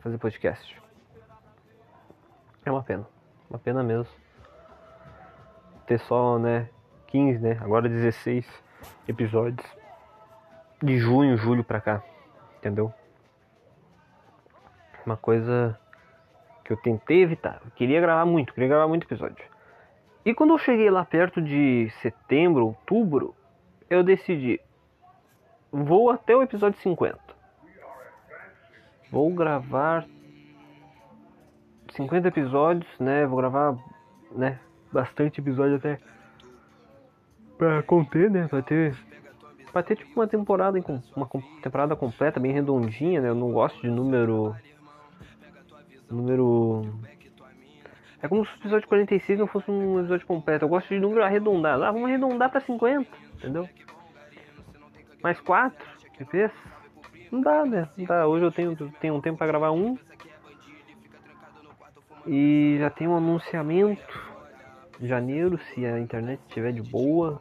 fazer 0.00 0.18
podcast. 0.18 0.80
É 2.64 2.70
uma 2.70 2.82
pena, 2.82 3.06
uma 3.50 3.58
pena 3.58 3.82
mesmo. 3.82 4.06
Ter 5.86 5.98
só, 6.00 6.38
né, 6.38 6.68
15, 7.06 7.38
né? 7.38 7.58
Agora 7.60 7.88
16 7.88 8.46
episódios 9.08 9.66
de 10.82 10.98
junho, 10.98 11.36
julho 11.36 11.64
pra 11.64 11.80
cá, 11.80 12.02
entendeu? 12.58 12.92
Uma 15.04 15.16
coisa 15.16 15.78
que 16.64 16.72
eu 16.72 16.76
tentei 16.76 17.22
evitar. 17.22 17.60
Eu 17.64 17.70
queria 17.72 18.00
gravar 18.00 18.24
muito, 18.24 18.52
queria 18.52 18.68
gravar 18.68 18.88
muito 18.88 19.04
episódio. 19.04 19.44
E 20.24 20.32
quando 20.32 20.50
eu 20.54 20.58
cheguei 20.58 20.90
lá 20.90 21.04
perto 21.04 21.42
de 21.42 21.90
setembro, 22.00 22.66
outubro, 22.66 23.34
eu 23.90 24.02
decidi 24.02 24.60
vou 25.72 26.10
até 26.10 26.36
o 26.36 26.42
episódio 26.42 26.78
50. 26.80 27.18
Vou 29.10 29.30
gravar 29.32 30.06
50 31.92 32.28
episódios, 32.28 32.88
né? 32.98 33.26
Vou 33.26 33.38
gravar, 33.38 33.76
né, 34.30 34.58
bastante 34.92 35.40
episódio 35.40 35.76
até 35.76 35.98
pra 37.58 37.82
conter, 37.82 38.30
né? 38.30 38.46
Pra 38.48 38.62
ter 38.62 38.94
Pra 39.72 39.82
ter 39.82 39.96
tipo 39.96 40.20
uma 40.20 40.26
temporada 40.26 40.78
uma 41.16 41.26
temporada 41.62 41.96
completa, 41.96 42.38
bem 42.38 42.52
redondinha, 42.52 43.22
né? 43.22 43.30
Eu 43.30 43.34
não 43.34 43.50
gosto 43.50 43.80
de 43.80 43.88
número. 43.88 44.54
Número. 46.12 46.82
É 48.22 48.28
como 48.28 48.44
se 48.46 48.52
o 48.52 48.56
episódio 48.56 48.88
46 48.88 49.38
não 49.38 49.46
fosse 49.46 49.70
um 49.70 49.98
episódio 49.98 50.26
completo. 50.26 50.64
Eu 50.64 50.68
gosto 50.68 50.88
de 50.88 51.00
número 51.00 51.24
arredondado. 51.24 51.82
Ah, 51.82 51.90
vamos 51.90 52.08
arredondar 52.08 52.50
pra 52.50 52.60
50, 52.60 53.10
entendeu? 53.38 53.68
Mais 55.22 55.40
4 55.40 55.84
EPs? 56.20 56.52
Não 57.30 57.40
dá, 57.40 57.64
né? 57.64 57.88
Não 57.96 58.04
dá. 58.04 58.26
Hoje 58.26 58.44
eu 58.44 58.52
tenho, 58.52 58.76
tenho 59.00 59.14
um 59.14 59.20
tempo 59.20 59.38
pra 59.38 59.46
gravar 59.46 59.72
um. 59.72 59.98
E 62.26 62.76
já 62.78 62.90
tem 62.90 63.08
um 63.08 63.16
anunciamento. 63.16 64.32
Em 65.00 65.06
janeiro, 65.08 65.58
se 65.58 65.84
a 65.84 65.98
internet 65.98 66.40
estiver 66.46 66.72
de 66.72 66.82
boa, 66.82 67.40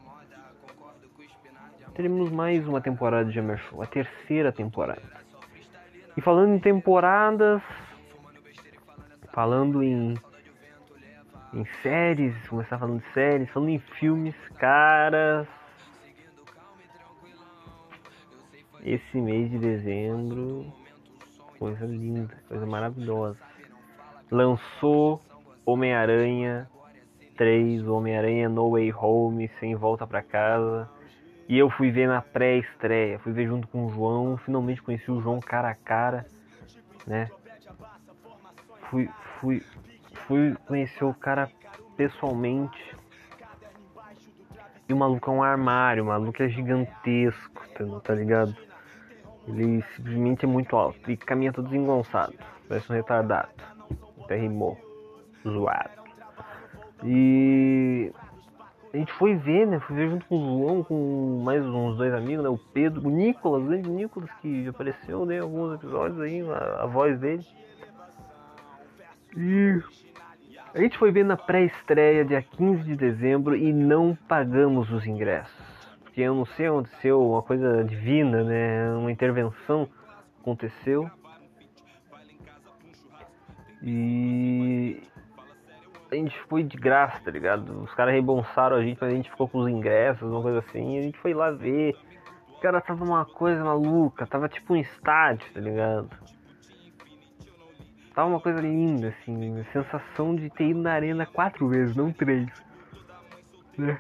teremos 1.94 2.32
mais 2.32 2.68
uma 2.68 2.82
temporada 2.82 3.30
de 3.30 3.40
Hammer 3.40 3.62
a 3.80 3.86
terceira 3.86 4.52
temporada. 4.52 5.22
E 6.18 6.22
falando 6.22 6.56
em 6.56 6.60
temporadas, 6.60 7.62
falando 9.34 9.84
em 9.84 10.16
em 11.54 11.66
séries, 11.84 12.34
começar 12.48 12.78
falando 12.80 13.02
de 13.02 13.14
séries, 13.14 13.50
falando 13.50 13.70
em 13.70 13.80
filmes, 13.80 14.36
caras. 14.58 15.48
Esse 18.84 19.18
mês 19.18 19.52
de 19.52 19.60
dezembro, 19.60 20.72
coisa 21.60 21.86
linda, 21.86 22.34
coisa 22.48 22.66
maravilhosa. 22.66 23.38
Lançou 24.32 25.22
Homem-Aranha 25.66 26.70
3, 27.38 27.86
Homem-Aranha 27.86 28.48
No 28.48 28.72
Way 28.72 28.94
Home, 28.94 29.52
sem 29.60 29.76
volta 29.76 30.08
pra 30.08 30.24
casa. 30.24 30.90
E 31.50 31.58
eu 31.58 31.70
fui 31.70 31.92
ver 31.92 32.08
na 32.08 32.22
pré-estreia, 32.22 33.20
fui 33.20 33.34
ver 33.34 33.46
junto 33.46 33.68
com 33.68 33.86
o 33.86 33.90
João, 33.90 34.38
finalmente 34.38 34.82
conheci 34.82 35.12
o 35.12 35.22
João 35.22 35.40
cara 35.42 35.70
a 35.70 35.76
cara, 35.76 36.26
né? 37.06 37.30
Fui, 38.92 39.10
fui, 39.40 39.64
fui 40.28 40.54
conhecer 40.68 41.06
o 41.06 41.14
cara 41.14 41.50
pessoalmente. 41.96 42.98
E 44.90 44.94
o 44.94 44.98
maluco 44.98 45.32
é 45.32 45.34
um 45.34 45.42
armário, 45.42 46.04
o 46.04 46.08
maluco 46.08 46.44
é 46.44 46.50
gigantesco, 46.50 47.70
tá, 47.70 48.00
tá 48.04 48.14
ligado? 48.14 48.54
Ele 49.48 49.82
simplesmente 49.96 50.44
é 50.44 50.48
muito 50.48 50.76
alto 50.76 51.10
e 51.10 51.16
caminha 51.16 51.54
todo 51.54 51.70
desengonçado, 51.70 52.34
parece 52.68 52.92
um 52.92 52.96
retardado. 52.96 53.48
Até 54.26 54.36
rimou, 54.36 54.78
zoado. 55.48 56.02
E 57.06 58.12
a 58.94 58.98
gente 58.98 59.14
foi 59.14 59.36
ver, 59.36 59.68
né? 59.68 59.80
Fui 59.80 59.96
ver 59.96 60.10
junto 60.10 60.26
com 60.26 60.36
o 60.36 60.60
João, 60.60 60.84
com 60.84 61.42
mais 61.46 61.66
uns 61.66 61.96
dois 61.96 62.14
amigos, 62.14 62.44
né? 62.44 62.50
O 62.50 62.58
Pedro, 62.58 63.08
o 63.08 63.10
Nicolas, 63.10 63.64
o 63.64 63.68
grande 63.68 63.90
Nicolas, 63.90 64.30
que 64.42 64.68
apareceu 64.68 65.26
né, 65.26 65.40
alguns 65.40 65.76
episódios 65.76 66.20
aí, 66.20 66.42
a, 66.42 66.84
a 66.84 66.86
voz 66.86 67.18
dele. 67.18 67.46
E 69.36 69.82
a 70.74 70.80
gente 70.80 70.98
foi 70.98 71.12
ver 71.12 71.26
na 71.26 71.36
pré-estreia, 71.36 72.24
dia 72.24 72.42
15 72.42 72.84
de 72.84 72.96
dezembro, 72.96 73.56
e 73.56 73.74
não 73.74 74.16
pagamos 74.28 74.92
os 74.92 75.06
ingressos. 75.06 75.90
Porque 76.02 76.22
eu 76.22 76.36
não 76.36 76.46
sei, 76.46 76.68
aconteceu 76.68 77.22
uma 77.22 77.42
coisa 77.42 77.84
divina, 77.84 78.44
né? 78.44 78.94
Uma 78.94 79.12
intervenção 79.12 79.90
aconteceu. 80.40 81.10
E 83.84 85.02
a 86.12 86.16
gente 86.16 86.38
foi 86.50 86.64
de 86.64 86.78
graça, 86.78 87.20
tá 87.24 87.32
ligado? 87.32 87.82
Os 87.84 87.94
caras 87.94 88.14
rebonçaram 88.14 88.76
a 88.76 88.84
gente, 88.84 88.98
mas 89.00 89.12
a 89.12 89.16
gente 89.16 89.30
ficou 89.30 89.48
com 89.48 89.60
os 89.60 89.70
ingressos, 89.70 90.30
uma 90.30 90.42
coisa 90.42 90.60
assim, 90.60 90.96
e 90.96 91.00
a 91.00 91.02
gente 91.02 91.18
foi 91.20 91.34
lá 91.34 91.52
ver. 91.52 91.96
Cara, 92.62 92.80
tava 92.80 93.04
uma 93.04 93.26
coisa 93.26 93.64
maluca, 93.64 94.28
tava 94.28 94.48
tipo 94.48 94.74
um 94.74 94.78
estádio, 94.78 95.52
tá 95.54 95.60
ligado? 95.60 96.10
Tava 98.14 98.28
uma 98.28 98.42
coisa 98.42 98.60
linda, 98.60 99.08
assim, 99.08 99.64
sensação 99.72 100.36
de 100.36 100.50
ter 100.50 100.70
ido 100.70 100.82
na 100.82 100.92
arena 100.92 101.26
quatro 101.26 101.70
vezes, 101.70 101.96
não 101.96 102.12
três. 102.12 102.48
Né? 103.78 104.00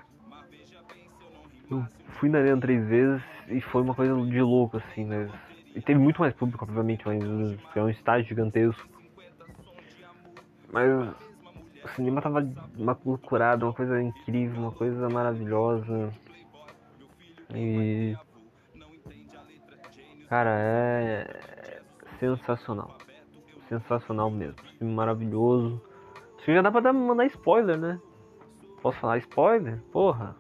Eu 1.70 1.86
fui 2.20 2.30
na 2.30 2.40
arena 2.40 2.60
três 2.60 2.86
vezes 2.88 3.24
e 3.48 3.62
foi 3.62 3.82
uma 3.82 3.96
coisa 3.96 4.14
de 4.14 4.42
louco, 4.42 4.78
assim, 4.78 5.06
mas. 5.06 5.32
E 5.74 5.82
teve 5.82 5.98
muito 5.98 6.20
mais 6.20 6.34
público, 6.34 6.66
obviamente, 6.66 7.06
mas 7.06 7.24
é 7.74 7.82
um 7.82 7.90
estádio 7.90 8.28
gigantesco. 8.28 8.86
Mas 10.74 10.90
o 11.84 11.88
cinema 11.96 12.22
tava 12.22 12.46
uma 12.78 12.98
loucurada, 13.06 13.66
uma 13.66 13.74
coisa 13.74 14.02
incrível, 14.02 14.60
uma 14.62 14.72
coisa 14.74 15.08
maravilhosa. 15.10 16.12
E. 17.56 18.18
Cara, 20.28 20.52
é 20.60 21.82
sensacional. 22.20 22.98
Sensacional 23.72 24.30
mesmo. 24.30 24.58
Filme 24.78 24.94
maravilhoso. 24.94 25.82
Acho 26.36 26.44
que 26.44 26.54
já 26.54 26.62
dá 26.62 26.70
pra 26.70 26.82
dar, 26.82 26.92
mandar 26.92 27.26
spoiler, 27.28 27.78
né? 27.78 28.02
Posso 28.82 29.00
falar 29.00 29.18
spoiler? 29.20 29.80
Porra. 29.94 30.36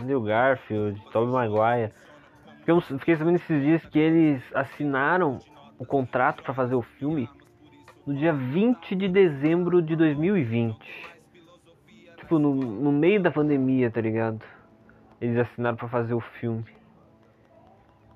Andrew 0.00 0.22
Garfield, 0.22 0.98
Tobey 1.12 1.30
Maguire. 1.30 1.92
Eu 2.66 2.80
fiquei 2.80 3.16
sabendo 3.16 3.34
esses 3.34 3.62
dias 3.62 3.84
que 3.84 3.98
eles 3.98 4.42
assinaram 4.54 5.38
o 5.78 5.84
contrato 5.84 6.42
pra 6.42 6.54
fazer 6.54 6.74
o 6.74 6.80
filme 6.80 7.28
no 8.06 8.14
dia 8.14 8.32
20 8.32 8.96
de 8.96 9.08
dezembro 9.08 9.82
de 9.82 9.94
2020. 9.94 10.78
Tipo, 12.16 12.38
no, 12.38 12.54
no 12.54 12.92
meio 12.92 13.22
da 13.22 13.30
pandemia, 13.30 13.90
tá 13.90 14.00
ligado? 14.00 14.42
Eles 15.20 15.36
assinaram 15.36 15.76
pra 15.76 15.88
fazer 15.88 16.14
o 16.14 16.20
filme. 16.20 16.64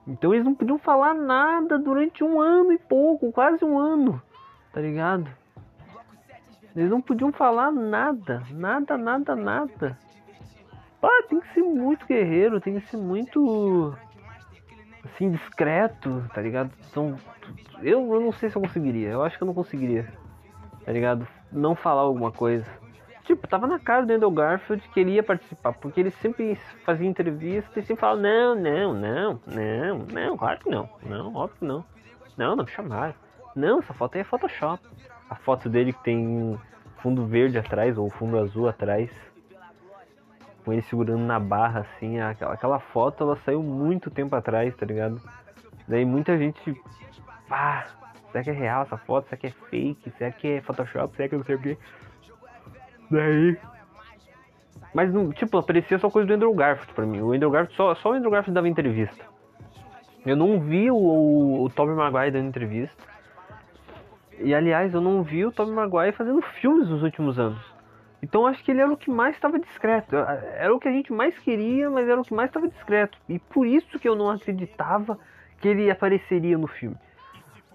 Então 0.06 0.32
eles 0.32 0.46
não 0.46 0.54
podiam 0.54 0.78
falar 0.78 1.12
nada 1.12 1.78
durante 1.78 2.24
um 2.24 2.40
ano 2.40 2.72
e 2.72 2.78
pouco, 2.78 3.30
quase 3.30 3.62
um 3.62 3.78
ano, 3.78 4.22
tá 4.74 4.80
ligado? 4.80 5.30
Eles 6.74 6.90
não 6.90 7.00
podiam 7.00 7.32
falar 7.32 7.70
nada, 7.70 8.42
nada, 8.50 8.98
nada, 8.98 9.36
nada. 9.36 9.98
Ah, 11.00 11.22
tem 11.28 11.40
que 11.40 11.54
ser 11.54 11.62
muito 11.62 12.06
guerreiro, 12.06 12.60
tem 12.60 12.80
que 12.80 12.86
ser 12.88 12.96
muito 12.96 13.96
assim 15.04 15.30
discreto, 15.30 16.24
tá 16.34 16.42
ligado? 16.42 16.72
São 16.92 17.16
eu, 17.82 18.14
eu 18.14 18.20
não 18.20 18.32
sei 18.32 18.50
se 18.50 18.56
eu 18.56 18.62
conseguiria. 18.62 19.10
Eu 19.10 19.22
acho 19.22 19.36
que 19.36 19.42
eu 19.42 19.46
não 19.46 19.54
conseguiria. 19.54 20.12
Tá 20.84 20.90
ligado? 20.90 21.26
Não 21.52 21.74
falar 21.74 22.02
alguma 22.02 22.32
coisa. 22.32 22.66
Tipo, 23.24 23.46
tava 23.46 23.66
na 23.66 23.78
cara 23.78 24.04
do 24.04 24.12
Andrew 24.12 24.30
Garfield 24.30 24.86
que 24.88 25.00
ele 25.00 25.12
ia 25.12 25.22
participar, 25.22 25.72
porque 25.74 26.00
ele 26.00 26.10
sempre 26.10 26.56
fazia 26.84 27.08
entrevista 27.08 27.78
e 27.78 27.82
sempre 27.82 28.00
falava, 28.00 28.20
não, 28.20 28.54
não, 28.54 28.92
não, 28.92 29.40
não, 29.46 29.98
não, 30.12 30.36
claro 30.36 30.58
que 30.60 30.68
não, 30.68 30.88
não, 31.02 31.34
óbvio 31.34 31.58
que 31.58 31.64
não. 31.64 31.84
Não, 32.36 32.56
não 32.56 32.64
me 32.64 32.70
chamaram. 32.70 33.14
Não, 33.54 33.78
essa 33.78 33.94
foto 33.94 34.16
aí 34.16 34.22
é 34.22 34.24
Photoshop. 34.24 34.82
A 35.30 35.36
foto 35.36 35.68
dele 35.68 35.92
que 35.92 36.02
tem 36.02 36.58
fundo 36.98 37.26
verde 37.26 37.58
atrás, 37.58 37.96
ou 37.98 38.10
fundo 38.10 38.38
azul 38.38 38.68
atrás. 38.68 39.10
Com 40.64 40.72
ele 40.72 40.82
segurando 40.82 41.22
na 41.22 41.38
barra, 41.38 41.80
assim, 41.80 42.18
aquela, 42.20 42.54
aquela 42.54 42.80
foto 42.80 43.22
ela 43.22 43.36
saiu 43.44 43.62
muito 43.62 44.10
tempo 44.10 44.34
atrás, 44.34 44.74
tá 44.74 44.86
ligado? 44.86 45.20
Daí 45.86 46.04
muita 46.04 46.36
gente. 46.38 46.74
Pá, 47.46 47.86
será 48.32 48.42
que 48.42 48.50
é 48.50 48.54
real 48.54 48.82
essa 48.82 48.96
foto? 48.96 49.28
Será 49.28 49.36
que 49.38 49.46
é 49.48 49.50
fake? 49.50 50.10
Será 50.12 50.32
que 50.32 50.48
é 50.48 50.60
Photoshop? 50.62 51.14
Será 51.14 51.28
que 51.28 51.36
não 51.36 51.44
sei 51.44 51.56
o 51.56 51.60
quê? 51.60 51.78
Daí. 53.10 53.58
Mas, 54.94 55.12
tipo, 55.34 55.58
aparecia 55.58 55.98
só 55.98 56.08
coisa 56.08 56.26
do 56.26 56.34
Andrew 56.34 56.54
Garfield 56.54 56.94
pra 56.94 57.04
mim. 57.04 57.20
O 57.20 57.32
Andrew 57.32 57.50
Garfield, 57.50 57.76
só, 57.76 57.94
só 57.96 58.10
o 58.10 58.12
Andrew 58.12 58.30
Garfield 58.30 58.54
dava 58.54 58.68
entrevista. 58.68 59.24
Eu 60.24 60.36
não 60.36 60.60
vi 60.60 60.90
o, 60.90 60.96
o, 60.96 61.64
o 61.64 61.70
Tobey 61.70 61.94
Maguire 61.94 62.30
dando 62.30 62.48
entrevista. 62.48 63.13
E, 64.40 64.54
aliás, 64.54 64.92
eu 64.94 65.00
não 65.00 65.22
vi 65.22 65.44
o 65.44 65.52
Tobey 65.52 65.74
Maguire 65.74 66.16
fazendo 66.16 66.40
filmes 66.42 66.88
nos 66.88 67.02
últimos 67.02 67.38
anos. 67.38 67.60
Então, 68.22 68.46
acho 68.46 68.64
que 68.64 68.70
ele 68.70 68.80
era 68.80 68.90
o 68.90 68.96
que 68.96 69.10
mais 69.10 69.34
estava 69.34 69.58
discreto. 69.58 70.16
Era 70.16 70.74
o 70.74 70.80
que 70.80 70.88
a 70.88 70.92
gente 70.92 71.12
mais 71.12 71.38
queria, 71.38 71.90
mas 71.90 72.08
era 72.08 72.20
o 72.20 72.24
que 72.24 72.32
mais 72.32 72.48
estava 72.48 72.66
discreto. 72.68 73.18
E 73.28 73.38
por 73.38 73.66
isso 73.66 73.98
que 73.98 74.08
eu 74.08 74.16
não 74.16 74.30
acreditava 74.30 75.18
que 75.60 75.68
ele 75.68 75.90
apareceria 75.90 76.56
no 76.56 76.66
filme. 76.66 76.96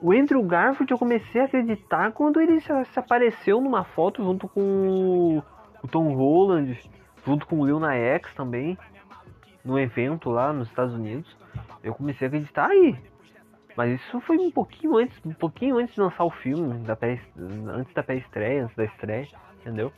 O 0.02 0.12
Andrew 0.12 0.42
Garfield 0.44 0.92
eu 0.92 0.98
comecei 0.98 1.42
a 1.42 1.46
acreditar 1.46 2.12
quando 2.14 2.40
ele 2.40 2.60
se 2.62 3.00
apareceu 3.00 3.60
numa 3.60 3.84
foto 3.84 4.24
junto 4.24 4.48
com 4.48 5.44
o 5.84 5.88
Tom 5.88 6.14
Holland, 6.16 6.80
junto 7.26 7.46
com 7.46 7.60
o 7.60 7.66
Lil 7.66 7.80
X 7.86 8.34
também, 8.34 8.78
no 9.64 9.78
evento 9.78 10.30
lá 10.30 10.54
nos 10.54 10.70
Estados 10.70 10.94
Unidos. 10.94 11.38
Eu 11.84 11.94
comecei 11.94 12.26
a 12.26 12.30
acreditar 12.30 12.68
aí. 12.70 12.98
Mas 13.80 13.94
isso 13.94 14.20
foi 14.20 14.38
um 14.38 14.52
pouquinho 14.52 14.98
antes, 14.98 15.18
um 15.26 15.32
pouquinho 15.32 15.78
antes 15.78 15.96
de 15.96 16.02
lançar 16.02 16.26
o 16.26 16.30
filme, 16.30 16.80
da 16.80 16.98
pré, 16.98 17.18
antes 17.38 17.94
da 17.94 18.04
pré-estreia, 18.04 18.66
antes 18.66 18.76
da 18.76 18.84
estreia, 18.84 19.30
entendeu? 19.62 19.94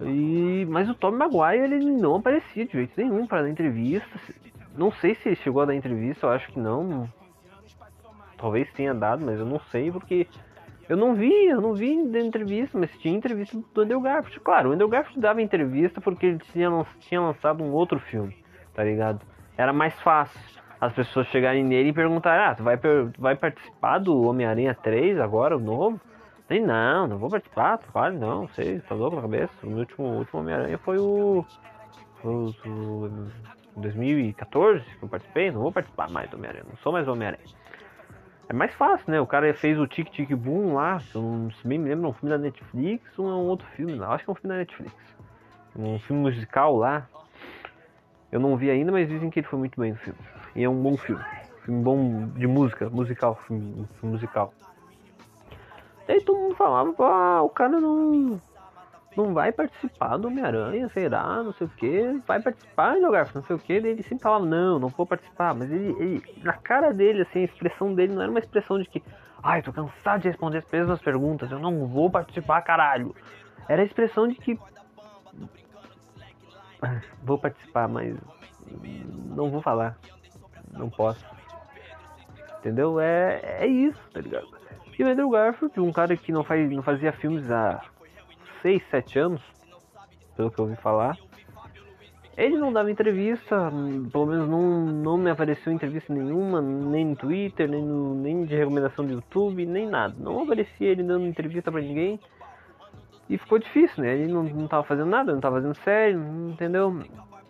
E, 0.00 0.64
mas 0.70 0.88
o 0.88 0.94
Tom 0.94 1.10
Maguire 1.10 1.74
ele 1.74 1.84
não 1.84 2.14
aparecia 2.14 2.64
de 2.66 2.70
jeito 2.70 2.92
nenhum 2.96 3.26
para 3.26 3.42
dar 3.42 3.50
entrevista. 3.50 4.08
Não 4.76 4.92
sei 4.92 5.16
se 5.16 5.28
ele 5.28 5.34
chegou 5.34 5.62
a 5.62 5.64
dar 5.64 5.74
entrevista, 5.74 6.26
eu 6.26 6.30
acho 6.30 6.52
que 6.52 6.60
não. 6.60 7.12
Talvez 8.36 8.72
tenha 8.74 8.94
dado, 8.94 9.26
mas 9.26 9.40
eu 9.40 9.44
não 9.44 9.58
sei 9.72 9.90
porque 9.90 10.28
eu 10.88 10.96
não 10.96 11.16
vi, 11.16 11.46
eu 11.46 11.60
não 11.60 11.74
vi 11.74 11.90
entrevista, 11.90 12.78
mas 12.78 12.96
tinha 13.00 13.12
entrevista 13.12 13.60
do 13.74 13.80
Andrew 13.80 14.00
Garfield. 14.00 14.38
Claro, 14.38 14.70
o 14.70 14.72
Andrew 14.72 14.88
Garfield 14.88 15.18
dava 15.18 15.42
entrevista 15.42 16.00
porque 16.00 16.26
ele 16.26 16.38
tinha, 16.52 16.70
tinha 17.00 17.20
lançado 17.20 17.60
um 17.60 17.72
outro 17.72 17.98
filme, 17.98 18.36
tá 18.72 18.84
ligado? 18.84 19.20
Era 19.56 19.72
mais 19.72 19.98
fácil 20.00 20.58
as 20.80 20.92
pessoas 20.92 21.26
chegarem 21.28 21.64
nele 21.64 21.90
e 21.90 21.92
perguntarem, 21.92 22.46
ah, 22.46 22.54
tu 22.54 22.62
vai, 22.62 22.76
tu 22.76 23.12
vai 23.18 23.34
participar 23.34 23.98
do 23.98 24.28
Homem-Aranha 24.28 24.74
3 24.74 25.18
agora, 25.18 25.56
o 25.56 25.60
novo? 25.60 26.00
Nem 26.48 26.64
não, 26.64 27.06
não 27.06 27.18
vou 27.18 27.28
participar, 27.28 27.78
claro, 27.92 28.14
não, 28.14 28.48
sei, 28.48 28.80
tá 28.80 28.94
louco 28.94 29.16
na 29.16 29.22
cabeça. 29.22 29.52
O 29.62 29.66
meu 29.66 29.80
último, 29.80 30.06
último 30.18 30.40
Homem-Aranha 30.40 30.78
foi 30.78 30.98
o. 30.98 31.44
Foi 32.22 32.32
o, 32.32 32.54
o 32.66 33.28
2014 33.76 34.82
que 34.84 35.02
eu 35.02 35.08
participei, 35.08 35.50
não 35.50 35.60
vou 35.60 35.72
participar 35.72 36.10
mais 36.10 36.28
do 36.30 36.36
Homem-Aranha, 36.36 36.64
não 36.68 36.76
sou 36.78 36.92
mais 36.92 37.06
Homem-Aranha. 37.06 37.44
É 38.48 38.52
mais 38.54 38.72
fácil, 38.74 39.12
né? 39.12 39.20
O 39.20 39.26
cara 39.26 39.52
fez 39.52 39.78
o 39.78 39.86
Tic 39.86 40.10
Tic 40.10 40.30
Boom 40.30 40.74
lá, 40.74 40.98
se 41.00 41.14
eu 41.14 41.22
não 41.22 41.50
se 41.50 41.68
bem 41.68 41.78
me 41.78 41.90
lembro, 41.90 42.06
é 42.06 42.08
um 42.08 42.12
filme 42.14 42.30
da 42.30 42.38
Netflix 42.38 43.18
ou 43.18 43.28
é 43.28 43.34
um 43.34 43.46
outro 43.46 43.66
filme 43.76 43.94
lá? 43.94 44.14
Acho 44.14 44.24
que 44.24 44.30
é 44.30 44.32
um 44.32 44.36
filme 44.36 44.54
da 44.54 44.58
Netflix. 44.58 44.94
Um 45.76 45.98
filme 45.98 46.22
musical 46.22 46.76
lá. 46.76 47.06
Eu 48.32 48.40
não 48.40 48.56
vi 48.56 48.70
ainda, 48.70 48.90
mas 48.90 49.06
dizem 49.06 49.28
que 49.28 49.40
ele 49.40 49.46
foi 49.46 49.58
muito 49.58 49.78
bem 49.78 49.92
no 49.92 49.98
filme. 49.98 50.18
E 50.58 50.64
é 50.64 50.68
um 50.68 50.82
bom 50.82 50.96
filme. 50.96 51.24
Filme 51.62 51.84
bom 51.84 52.26
de 52.34 52.44
música, 52.48 52.90
musical, 52.90 53.36
filme, 53.46 53.86
filme 54.00 54.16
musical. 54.16 54.52
Daí 56.04 56.20
todo 56.20 56.36
mundo 56.36 56.56
falava, 56.56 56.92
ah, 56.98 57.42
o 57.42 57.48
cara 57.48 57.78
não. 57.78 58.40
Não 59.16 59.32
vai 59.32 59.52
participar 59.52 60.16
do 60.16 60.26
Homem-Aranha, 60.26 60.88
será? 60.88 61.44
Não 61.44 61.52
sei 61.52 61.68
o 61.68 61.70
que. 61.70 62.20
Vai 62.26 62.42
participar, 62.42 62.96
Andrew 62.96 63.12
Garfield, 63.12 63.36
não 63.38 63.44
sei 63.44 63.54
o 63.54 63.58
que. 63.60 63.72
Ele 63.72 64.02
sempre 64.02 64.24
falava, 64.24 64.44
não, 64.44 64.80
não 64.80 64.88
vou 64.88 65.06
participar. 65.06 65.54
Mas 65.54 65.70
ele, 65.70 65.94
ele, 66.00 66.22
na 66.42 66.54
cara 66.54 66.92
dele, 66.92 67.22
assim, 67.22 67.42
a 67.42 67.44
expressão 67.44 67.94
dele 67.94 68.12
não 68.14 68.22
era 68.22 68.30
uma 68.30 68.40
expressão 68.40 68.80
de 68.80 68.88
que, 68.88 69.00
ai, 69.40 69.62
tô 69.62 69.72
cansado 69.72 70.22
de 70.22 70.28
responder 70.28 70.58
as 70.58 70.70
mesmas 70.72 71.00
perguntas, 71.00 71.52
eu 71.52 71.60
não 71.60 71.86
vou 71.86 72.10
participar, 72.10 72.62
caralho. 72.62 73.14
Era 73.68 73.82
a 73.82 73.84
expressão 73.84 74.26
de 74.26 74.34
que. 74.34 74.58
"Ah, 76.82 77.00
Vou 77.22 77.38
participar, 77.38 77.86
mas 77.86 78.16
não 79.36 79.50
vou 79.50 79.62
falar. 79.62 79.96
Não 80.78 80.88
posso. 80.88 81.24
Entendeu? 82.60 83.00
É, 83.00 83.40
é 83.60 83.66
isso, 83.66 84.00
tá 84.12 84.20
ligado? 84.20 84.48
E 84.98 85.04
o 85.04 85.08
Andrew 85.08 85.30
Garfield, 85.30 85.78
um 85.80 85.92
cara 85.92 86.16
que 86.16 86.32
não, 86.32 86.42
faz, 86.42 86.70
não 86.70 86.82
fazia 86.82 87.12
filmes 87.12 87.50
há 87.50 87.80
6, 88.62 88.82
7 88.90 89.18
anos, 89.18 89.42
pelo 90.36 90.50
que 90.50 90.58
eu 90.58 90.64
ouvi 90.64 90.76
falar. 90.76 91.16
Ele 92.36 92.56
não 92.56 92.72
dava 92.72 92.90
entrevista, 92.90 93.70
pelo 94.12 94.26
menos 94.26 94.48
não, 94.48 94.86
não 94.86 95.18
me 95.18 95.30
apareceu 95.30 95.72
entrevista 95.72 96.12
nenhuma, 96.12 96.60
nem 96.60 97.04
no 97.04 97.16
Twitter, 97.16 97.68
nem, 97.68 97.82
no, 97.82 98.14
nem 98.14 98.44
de 98.44 98.54
recomendação 98.54 99.04
do 99.04 99.12
YouTube, 99.12 99.66
nem 99.66 99.88
nada. 99.88 100.14
Não 100.18 100.42
aparecia 100.42 100.88
ele 100.88 101.02
dando 101.02 101.26
entrevista 101.26 101.70
pra 101.70 101.80
ninguém. 101.80 102.20
E 103.28 103.36
ficou 103.36 103.58
difícil, 103.58 104.02
né? 104.02 104.14
Ele 104.14 104.32
não, 104.32 104.44
não 104.44 104.68
tava 104.68 104.84
fazendo 104.84 105.08
nada, 105.08 105.32
não 105.32 105.40
tava 105.40 105.56
fazendo 105.56 105.74
sério, 105.76 106.20
entendeu? 106.48 106.92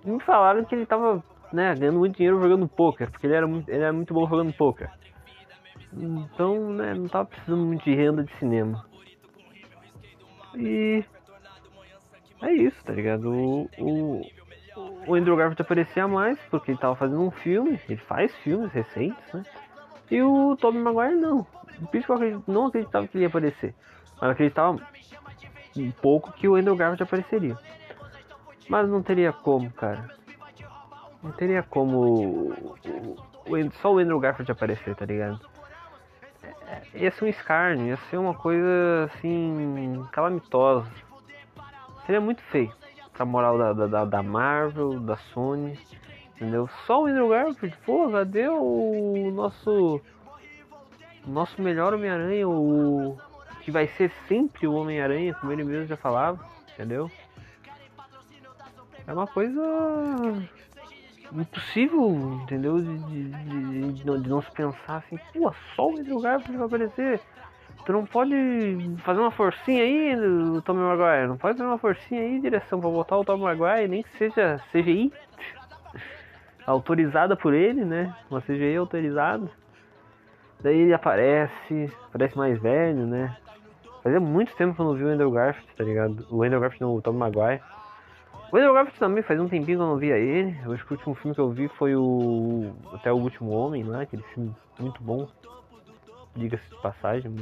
Me 0.05 0.21
falaram 0.21 0.64
que 0.64 0.75
ele 0.75 0.87
tava 0.87 1.23
né, 1.52 1.74
ganhando 1.74 1.98
muito 1.98 2.16
dinheiro 2.16 2.40
jogando 2.40 2.68
poker, 2.68 3.11
porque 3.11 3.26
ele 3.26 3.34
era 3.34 3.46
muito, 3.46 3.68
ele 3.68 3.82
era 3.82 3.92
muito 3.92 4.12
bom 4.12 4.28
jogando 4.28 4.52
poker. 4.52 4.90
Então, 5.92 6.70
né, 6.72 6.94
não 6.94 7.08
tava 7.08 7.26
precisando 7.26 7.64
muito 7.64 7.84
de 7.84 7.94
renda 7.94 8.22
de 8.22 8.32
cinema. 8.37 8.84
E 10.54 11.04
é 12.42 12.52
isso, 12.52 12.76
tá 12.84 12.92
ligado? 12.92 13.30
O, 13.30 13.70
o, 13.78 14.22
o 15.06 15.14
Andrew 15.14 15.37
Garfield 15.37 15.62
aparecia 15.62 16.06
mais 16.06 16.38
porque 16.50 16.70
ele 16.72 16.78
tava 16.78 16.96
fazendo 16.96 17.22
um 17.22 17.30
filme, 17.30 17.80
ele 17.88 18.00
faz 18.02 18.34
filmes 18.38 18.72
recentes, 18.72 19.32
né? 19.32 19.42
E 20.11 20.22
o 20.22 20.56
Tobey 20.56 20.80
Maguire 20.80 21.16
não. 21.16 21.46
Eu 21.80 22.14
acredit- 22.14 22.42
não 22.46 22.66
acreditava 22.66 23.06
que 23.06 23.16
ele 23.16 23.24
ia 23.24 23.28
aparecer. 23.28 23.74
Mas 24.20 24.30
acreditava 24.30 24.78
um 25.76 25.90
pouco 25.92 26.32
que 26.32 26.48
o 26.48 26.54
Andrew 26.54 26.74
Garfield 26.76 27.02
apareceria. 27.02 27.56
Mas 28.68 28.88
não 28.88 29.02
teria 29.02 29.32
como, 29.32 29.70
cara. 29.70 30.17
Não 31.22 31.33
teria 31.33 31.62
como 31.62 32.54
só 33.83 33.92
o 33.92 33.98
Andrew 33.98 34.20
Garfield 34.20 34.52
aparecer, 34.52 34.94
tá 34.94 35.04
ligado? 35.04 35.40
É, 36.66 36.83
Ia 36.94 37.11
ser 37.11 37.24
um 37.24 37.28
escárnio, 37.28 37.87
ia 37.87 37.96
ser 38.11 38.18
uma 38.18 38.35
coisa 38.35 39.04
assim. 39.07 40.07
calamitosa. 40.12 40.87
Seria 42.07 42.20
muito 42.20 42.40
feio 42.42 42.72
pra 43.12 43.24
moral 43.24 43.59
da, 43.59 43.72
da, 43.87 44.04
da- 44.04 44.22
Marvel, 44.22 45.00
da 45.00 45.16
Sony, 45.16 45.78
entendeu? 46.37 46.68
Só 46.87 47.02
o 47.02 47.07
Andrew 47.07 47.28
Garfield, 47.28 47.76
pô, 47.85 48.09
cadê 48.11 48.48
o 48.48 49.31
nosso. 49.35 50.00
o 51.26 51.31
nosso 51.31 51.61
melhor 51.61 51.92
Homem-Aranha, 51.94 52.48
o. 52.48 53.18
que 53.62 53.70
vai 53.72 53.88
ser 53.88 54.12
sempre 54.28 54.66
o 54.68 54.74
Homem-Aranha, 54.74 55.35
como 55.35 55.52
ele 55.52 55.64
mesmo 55.64 55.87
já 55.87 55.96
falava, 55.96 56.38
entendeu? 56.74 57.11
É 59.07 59.12
uma 59.12 59.26
coisa 59.26 59.61
impossível, 61.33 62.11
entendeu? 62.43 62.79
De, 62.81 62.99
de, 62.99 63.25
de- 63.31 63.93
de 63.93 64.07
não, 64.07 64.21
de 64.21 64.29
não 64.29 64.43
se 64.43 64.51
pensar 64.51 64.97
assim, 64.97 65.19
pô, 65.33 65.53
só 65.75 65.88
o 65.88 65.97
Andrew 65.99 66.21
Garfield 66.21 66.57
vai 66.57 66.67
aparecer. 66.67 67.21
Tu 67.85 67.93
não 67.93 68.05
pode 68.05 68.35
fazer 69.05 69.21
uma 69.21 69.31
forcinha 69.31 69.83
aí, 69.83 70.14
Tommy 70.64 70.81
Maguire. 70.81 71.27
Não 71.29 71.37
pode 71.37 71.57
fazer 71.57 71.69
uma 71.69 71.79
forcinha 71.79 72.21
aí, 72.21 72.41
direção, 72.41 72.81
pra 72.81 72.91
botar 72.91 73.17
o 73.17 73.25
Tommy 73.25 73.43
Maguire, 73.45 73.88
nem 73.88 74.03
que 74.03 74.11
seja 74.19 74.61
CGI. 74.73 75.12
Autorizada 76.67 77.35
por 77.37 77.55
ele, 77.55 77.85
né? 77.85 78.14
Uma 78.31 78.41
CGI 78.43 78.77
autorizada. 78.77 79.49
Daí 80.61 80.77
ele 80.81 80.93
aparece, 80.93 81.91
parece 82.12 82.37
mais 82.37 82.61
velho, 82.61 83.07
né? 83.07 83.35
Fazia 84.03 84.21
muito 84.21 84.55
tempo 84.57 84.75
que 84.75 84.81
eu 84.81 84.85
não 84.87 84.95
vi 84.95 85.05
o 85.05 85.09
Andrew 85.09 85.31
Garfield, 85.31 85.69
tá 85.77 85.85
ligado? 85.85 86.27
O 86.31 86.43
Andrew 86.43 86.61
Garfield 86.61 86.83
não, 86.83 86.95
o 86.97 87.01
Tommy 87.03 87.19
Maguire. 87.19 87.62
O 88.50 88.56
Andrew 88.56 88.72
Garfield 88.72 88.98
também 88.98 89.22
faz 89.22 89.38
um 89.38 89.48
tempinho 89.48 89.78
que 89.78 89.82
eu 89.82 89.87
não 89.87 89.98
via 89.98 90.16
ele. 90.16 90.58
Eu 90.64 90.72
acho 90.72 90.84
que 90.87 90.92
o 90.92 90.96
último 90.96 91.14
filme 91.16 91.34
que 91.34 91.40
eu 91.40 91.50
vi 91.50 91.68
foi 91.68 91.94
o. 91.94 92.72
Até 92.92 93.12
o 93.12 93.16
Último 93.16 93.50
Homem 93.50 93.84
lá, 93.84 94.02
aquele 94.02 94.22
filme 94.34 94.54
muito 94.78 95.02
bom. 95.02 95.28
Diga-se 96.34 96.68
de 96.68 96.80
passagem. 96.80 97.34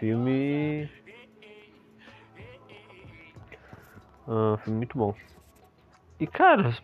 Filme. 0.00 0.90
Ah, 4.26 4.58
filme 4.64 4.78
muito 4.78 4.98
bom. 4.98 5.14
E 6.18 6.26
cara, 6.26 6.74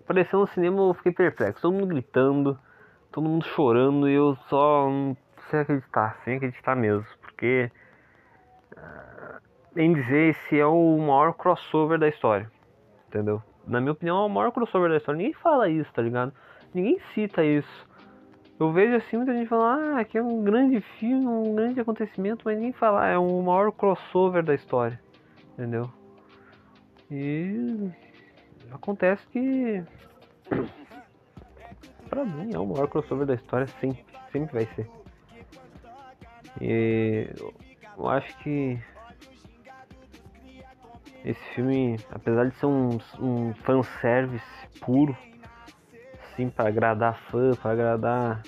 apareceu 0.00 0.40
no 0.40 0.46
cinema 0.48 0.82
eu 0.82 0.94
fiquei 0.94 1.12
perplexo. 1.12 1.62
Todo 1.62 1.74
mundo 1.74 1.86
gritando, 1.86 2.58
todo 3.12 3.28
mundo 3.28 3.44
chorando 3.44 4.08
e 4.08 4.14
eu 4.14 4.36
só 4.48 4.88
não 4.88 5.16
sem 5.50 5.60
acreditar, 5.60 6.18
sem 6.24 6.36
acreditar 6.36 6.74
mesmo. 6.74 7.06
Porque 7.20 7.70
em 9.76 9.92
dizer 9.92 10.30
esse 10.30 10.58
é 10.58 10.66
o 10.66 10.98
maior 10.98 11.32
crossover 11.34 11.98
da 11.98 12.08
história. 12.08 12.50
Entendeu? 13.08 13.42
Na 13.66 13.80
minha 13.80 13.92
opinião, 13.92 14.22
é 14.22 14.26
o 14.26 14.28
maior 14.28 14.50
crossover 14.52 14.90
da 14.90 14.96
história. 14.96 15.18
Ninguém 15.18 15.34
fala 15.34 15.68
isso, 15.68 15.92
tá 15.92 16.02
ligado? 16.02 16.32
Ninguém 16.74 16.98
cita 17.14 17.44
isso. 17.44 17.88
Eu 18.58 18.72
vejo 18.72 18.94
assim 18.96 19.16
muita 19.16 19.32
gente 19.32 19.48
falando, 19.48 19.96
ah, 19.96 20.00
aqui 20.00 20.18
é 20.18 20.22
um 20.22 20.42
grande 20.42 20.80
filme, 20.80 21.26
um 21.26 21.54
grande 21.54 21.80
acontecimento, 21.80 22.42
mas 22.44 22.56
ninguém 22.56 22.72
fala, 22.72 23.04
ah, 23.04 23.08
é 23.08 23.18
o 23.18 23.42
maior 23.42 23.72
crossover 23.72 24.42
da 24.42 24.54
história. 24.54 25.00
Entendeu? 25.52 25.90
E 27.10 27.90
acontece 28.70 29.26
que 29.28 29.82
pra 32.08 32.24
mim 32.24 32.54
é 32.54 32.58
o 32.58 32.66
maior 32.66 32.88
crossover 32.88 33.26
da 33.26 33.34
história, 33.34 33.66
sempre, 33.66 34.04
sempre 34.30 34.52
vai 34.52 34.66
ser. 34.74 34.88
E 36.60 37.28
eu 37.98 38.08
acho 38.08 38.36
que 38.38 38.78
esse 41.24 41.40
filme, 41.54 41.98
apesar 42.10 42.48
de 42.48 42.54
ser 42.56 42.66
um, 42.66 42.98
um 43.20 43.54
fanservice 43.62 44.44
puro, 44.80 45.16
assim, 46.24 46.50
pra 46.50 46.68
agradar 46.68 47.18
fã, 47.30 47.52
pra 47.54 47.72
agradar 47.72 48.42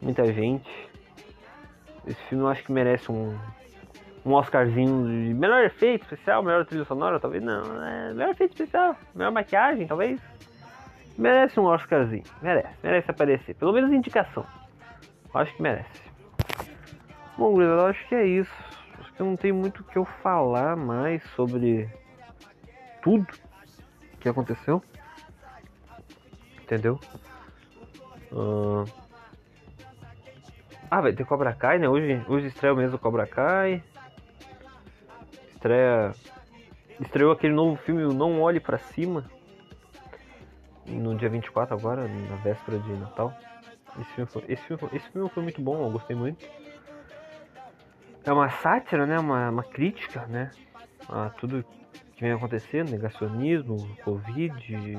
muita 0.00 0.32
gente, 0.32 0.70
esse 2.06 2.20
filme 2.24 2.44
eu 2.44 2.48
acho 2.48 2.62
que 2.62 2.72
merece 2.72 3.10
um, 3.10 3.36
um 4.24 4.32
Oscarzinho 4.32 5.06
de 5.06 5.34
melhor 5.34 5.64
efeito 5.64 6.02
especial, 6.02 6.42
melhor 6.42 6.64
trilha 6.64 6.84
sonora, 6.84 7.18
talvez 7.18 7.42
não, 7.42 7.84
é, 7.84 8.14
melhor 8.14 8.30
efeito 8.30 8.52
especial, 8.52 8.96
melhor 9.14 9.32
maquiagem, 9.32 9.86
talvez. 9.86 10.20
Merece 11.16 11.58
um 11.58 11.64
Oscarzinho, 11.64 12.22
merece, 12.40 12.68
merece 12.82 13.10
aparecer, 13.10 13.54
pelo 13.56 13.72
menos 13.72 13.92
indicação. 13.92 14.46
Eu 15.34 15.40
acho 15.40 15.54
que 15.54 15.60
merece. 15.60 16.08
Bom, 17.36 17.60
eu 17.60 17.86
acho 17.86 18.06
que 18.08 18.14
é 18.14 18.24
isso. 18.24 18.67
Eu 19.18 19.26
não 19.26 19.36
tenho 19.36 19.54
muito 19.54 19.80
o 19.80 19.84
que 19.84 19.98
eu 19.98 20.04
falar 20.04 20.76
mais 20.76 21.22
sobre 21.34 21.88
tudo 23.02 23.26
que 24.20 24.28
aconteceu. 24.28 24.82
Entendeu? 26.62 27.00
Ah, 28.32 28.84
Ah, 30.90 31.00
vai 31.00 31.12
ter 31.12 31.24
Cobra 31.26 31.52
Kai, 31.52 31.78
né? 31.78 31.88
Hoje, 31.88 32.24
hoje 32.28 32.46
estreia 32.46 32.72
o 32.72 32.76
mesmo 32.76 32.98
Cobra 32.98 33.26
Kai. 33.26 33.82
Estreia. 35.50 36.12
Estreou 37.00 37.32
aquele 37.32 37.52
novo 37.52 37.76
filme, 37.76 38.02
Não 38.14 38.40
Olhe 38.40 38.58
Pra 38.60 38.78
Cima. 38.78 39.24
No 40.86 41.14
dia 41.14 41.28
24 41.28 41.74
agora, 41.74 42.08
na 42.08 42.36
véspera 42.36 42.78
de 42.78 42.92
Natal. 42.94 43.34
Esse 44.00 44.10
filme, 44.14 44.30
foi, 44.30 44.44
esse, 44.48 44.62
filme, 44.62 44.82
esse 44.92 45.08
filme 45.10 45.28
foi 45.28 45.42
muito 45.42 45.60
bom, 45.60 45.84
eu 45.84 45.90
gostei 45.90 46.16
muito. 46.16 46.46
É 48.28 48.32
uma 48.32 48.50
sátira, 48.50 49.06
né? 49.06 49.18
Uma, 49.18 49.48
uma 49.48 49.62
crítica, 49.62 50.26
né? 50.26 50.50
A 51.08 51.30
tudo 51.30 51.64
que 52.12 52.20
vem 52.20 52.30
acontecendo, 52.30 52.90
negacionismo, 52.90 53.88
Covid, 54.04 54.98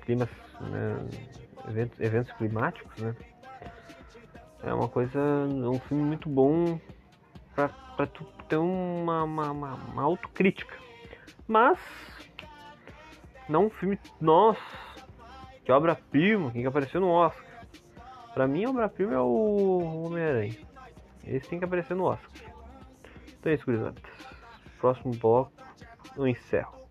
climas, 0.00 0.30
né? 0.58 1.06
Eventos, 1.68 2.00
eventos 2.00 2.32
climáticos, 2.32 2.96
né? 2.96 3.14
É 4.62 4.72
uma 4.72 4.88
coisa, 4.88 5.20
um 5.20 5.78
filme 5.80 6.02
muito 6.02 6.30
bom 6.30 6.80
pra, 7.54 7.68
pra 7.68 8.06
tu 8.06 8.24
ter 8.48 8.56
uma, 8.56 9.24
uma, 9.24 9.50
uma, 9.50 9.74
uma 9.74 10.02
autocrítica. 10.02 10.74
Mas, 11.46 11.78
não 13.50 13.66
um 13.66 13.70
filme, 13.70 14.00
nossa, 14.18 14.62
que 15.62 15.70
obra-prima, 15.70 16.52
que 16.52 16.64
apareceu 16.64 17.02
no 17.02 17.10
Oscar. 17.10 17.66
Pra 18.32 18.48
mim, 18.48 18.64
obra-prima 18.64 19.12
é 19.12 19.20
o 19.20 20.06
Homem-Aranha. 20.06 20.71
Esse 21.24 21.48
tem 21.48 21.58
que 21.58 21.64
aparecer 21.64 21.94
no 21.94 22.04
Oscar. 22.04 22.30
Então 23.38 23.50
é 23.50 23.54
isso, 23.54 23.64
gurizada. 23.64 24.00
Próximo 24.80 25.14
bloco, 25.14 25.52
eu 26.16 26.26
encerro. 26.26 26.82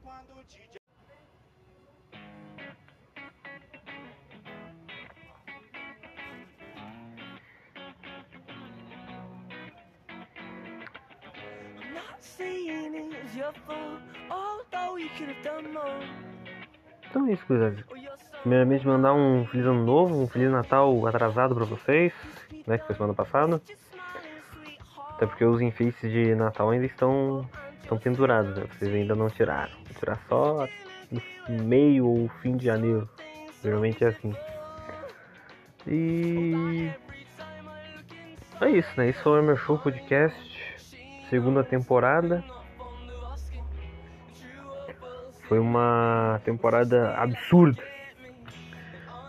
Então 17.09 17.27
é 17.27 17.33
isso, 17.33 17.45
gurizada. 17.45 17.85
Primeiramente, 18.41 18.87
mandar 18.87 19.13
um 19.13 19.45
Feliz 19.45 19.67
Ano 19.67 19.85
Novo, 19.85 20.15
um 20.15 20.27
Feliz 20.27 20.49
Natal 20.49 21.05
atrasado 21.05 21.53
pra 21.53 21.65
vocês, 21.65 22.13
né? 22.65 22.77
Que 22.77 22.85
foi 22.85 22.95
semana 22.95 23.13
passada. 23.13 23.61
Até 25.21 25.27
porque 25.27 25.45
os 25.45 25.61
enfeites 25.61 26.11
de 26.11 26.33
Natal 26.33 26.71
ainda 26.71 26.87
estão, 26.87 27.47
estão 27.83 27.95
pendurados, 27.95 28.57
né? 28.57 28.65
Vocês 28.71 28.91
ainda 28.91 29.13
não 29.13 29.29
tiraram. 29.29 29.71
Vou 29.85 29.99
tirar 29.99 30.17
só 30.27 30.67
no 31.47 31.63
meio 31.63 32.07
ou 32.07 32.27
fim 32.41 32.57
de 32.57 32.65
janeiro. 32.65 33.07
Geralmente 33.63 34.03
é 34.03 34.07
assim. 34.07 34.35
E. 35.85 36.89
É 38.61 38.69
isso, 38.71 38.89
né? 38.97 39.09
Isso 39.09 39.21
foi 39.21 39.39
o 39.39 39.43
meu 39.43 39.55
show 39.57 39.77
podcast. 39.77 40.89
Segunda 41.29 41.63
temporada. 41.63 42.43
Foi 45.47 45.59
uma 45.59 46.41
temporada 46.43 47.13
absurda. 47.15 47.83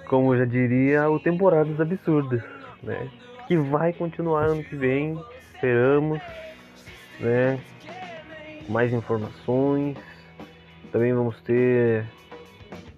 Como 0.08 0.34
já 0.38 0.46
diria, 0.46 1.10
o 1.10 1.20
Temporadas 1.20 1.78
Absurdas, 1.78 2.42
né? 2.82 3.10
Que 3.46 3.58
vai 3.58 3.92
continuar 3.92 4.44
ano 4.46 4.64
que 4.64 4.74
vem, 4.74 5.22
esperamos, 5.62 6.20
né? 7.20 7.60
Mais 8.68 8.92
informações. 8.92 9.96
Também 10.90 11.14
vamos 11.14 11.40
ter 11.42 12.04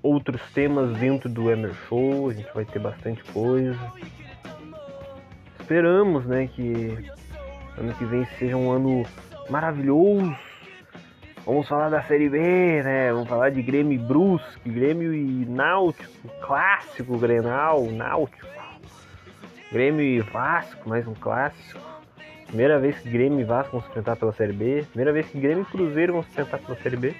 outros 0.02 0.40
temas 0.52 0.96
dentro 0.96 1.28
do 1.28 1.50
Emer 1.50 1.74
Show, 1.88 2.30
a 2.30 2.32
gente 2.32 2.48
vai 2.54 2.64
ter 2.64 2.78
bastante 2.78 3.22
coisa. 3.32 3.78
Esperamos, 5.60 6.24
né, 6.24 6.46
que 6.46 6.98
ano 7.76 7.92
que 7.94 8.04
vem 8.06 8.24
seja 8.38 8.56
um 8.56 8.70
ano 8.70 9.04
maravilhoso. 9.50 10.34
Vamos 11.44 11.68
falar 11.68 11.90
da 11.90 12.02
Série 12.04 12.30
B, 12.30 12.38
né? 12.82 13.12
Vamos 13.12 13.28
falar 13.28 13.50
de 13.50 13.60
Grêmio 13.60 13.92
e 13.92 13.98
Brusque, 13.98 14.70
Grêmio 14.70 15.12
e 15.12 15.44
Náutico, 15.44 16.28
clássico 16.40 17.18
Grenal, 17.18 17.84
Náutico. 17.90 18.46
Grêmio 19.70 20.02
e 20.02 20.20
Vasco, 20.20 20.88
mais 20.88 21.06
um 21.06 21.14
clássico. 21.14 21.93
Primeira 22.54 22.78
vez 22.78 22.96
que 23.00 23.10
Grêmio 23.10 23.40
e 23.40 23.44
Vasco 23.44 23.72
vão 23.72 23.80
se 23.80 23.88
enfrentar 23.88 24.14
pela 24.14 24.32
Série 24.32 24.52
B. 24.52 24.84
Primeira 24.90 25.12
vez 25.12 25.26
que 25.26 25.40
Grêmio 25.40 25.66
e 25.68 25.72
Cruzeiro 25.72 26.12
vão 26.12 26.22
se 26.22 26.28
enfrentar 26.28 26.58
pela 26.58 26.78
Série 26.78 26.96
B. 26.96 27.12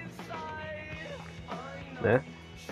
né? 2.01 2.23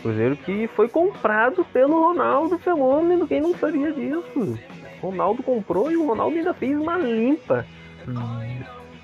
Cruzeiro 0.01 0.37
que 0.37 0.69
foi 0.69 0.89
comprado 0.89 1.65
pelo 1.73 2.01
Ronaldo 2.01 2.57
Fenômeno, 2.61 3.27
quem 3.27 3.41
não 3.41 3.53
sabia 3.57 3.91
disso? 3.91 4.57
Ronaldo 5.01 5.43
comprou 5.43 5.91
e 5.91 5.97
o 5.97 6.07
Ronaldo 6.07 6.37
ainda 6.37 6.55
fez 6.55 6.79
uma 6.79 6.97
limpa. 6.97 7.67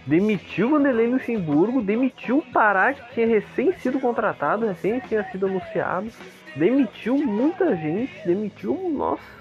Demitiu 0.06 0.70
Vanderlei 0.70 1.08
Luxemburgo, 1.08 1.82
demitiu 1.82 2.38
o 2.38 2.52
Pará, 2.52 2.92
que 2.94 3.12
tinha 3.12 3.26
recém 3.26 3.72
sido 3.72 3.98
contratado, 3.98 4.66
recém 4.66 5.00
tinha 5.00 5.24
sido 5.32 5.46
anunciado. 5.46 6.12
Demitiu 6.54 7.18
muita 7.18 7.74
gente, 7.74 8.24
demitiu, 8.24 8.88
nossa. 8.88 9.37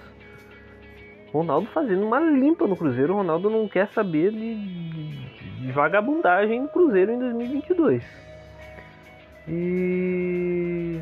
Ronaldo 1.37 1.67
fazendo 1.67 2.05
uma 2.05 2.19
limpa 2.19 2.67
no 2.67 2.75
Cruzeiro. 2.75 3.13
O 3.13 3.17
Ronaldo 3.17 3.49
não 3.49 3.67
quer 3.67 3.87
saber 3.89 4.31
de, 4.31 4.55
de- 4.55 5.57
de 5.61 5.71
vagabundagem 5.71 6.61
no 6.61 6.67
Cruzeiro 6.69 7.11
em 7.11 7.19
2022. 7.19 8.03
E. 9.47 11.01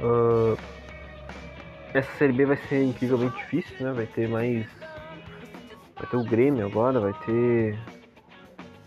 Ah, 0.00 0.56
essa 1.94 2.10
Série 2.18 2.32
B 2.32 2.44
vai 2.46 2.56
ser 2.68 2.82
incrivelmente 2.84 3.36
difícil, 3.36 3.74
né? 3.86 3.92
Vai 3.92 4.06
ter 4.06 4.28
mais. 4.28 4.66
Vai 5.96 6.06
ter 6.10 6.16
o 6.16 6.24
Grêmio 6.24 6.66
agora, 6.66 7.00
vai 7.00 7.12
ter 7.24 7.78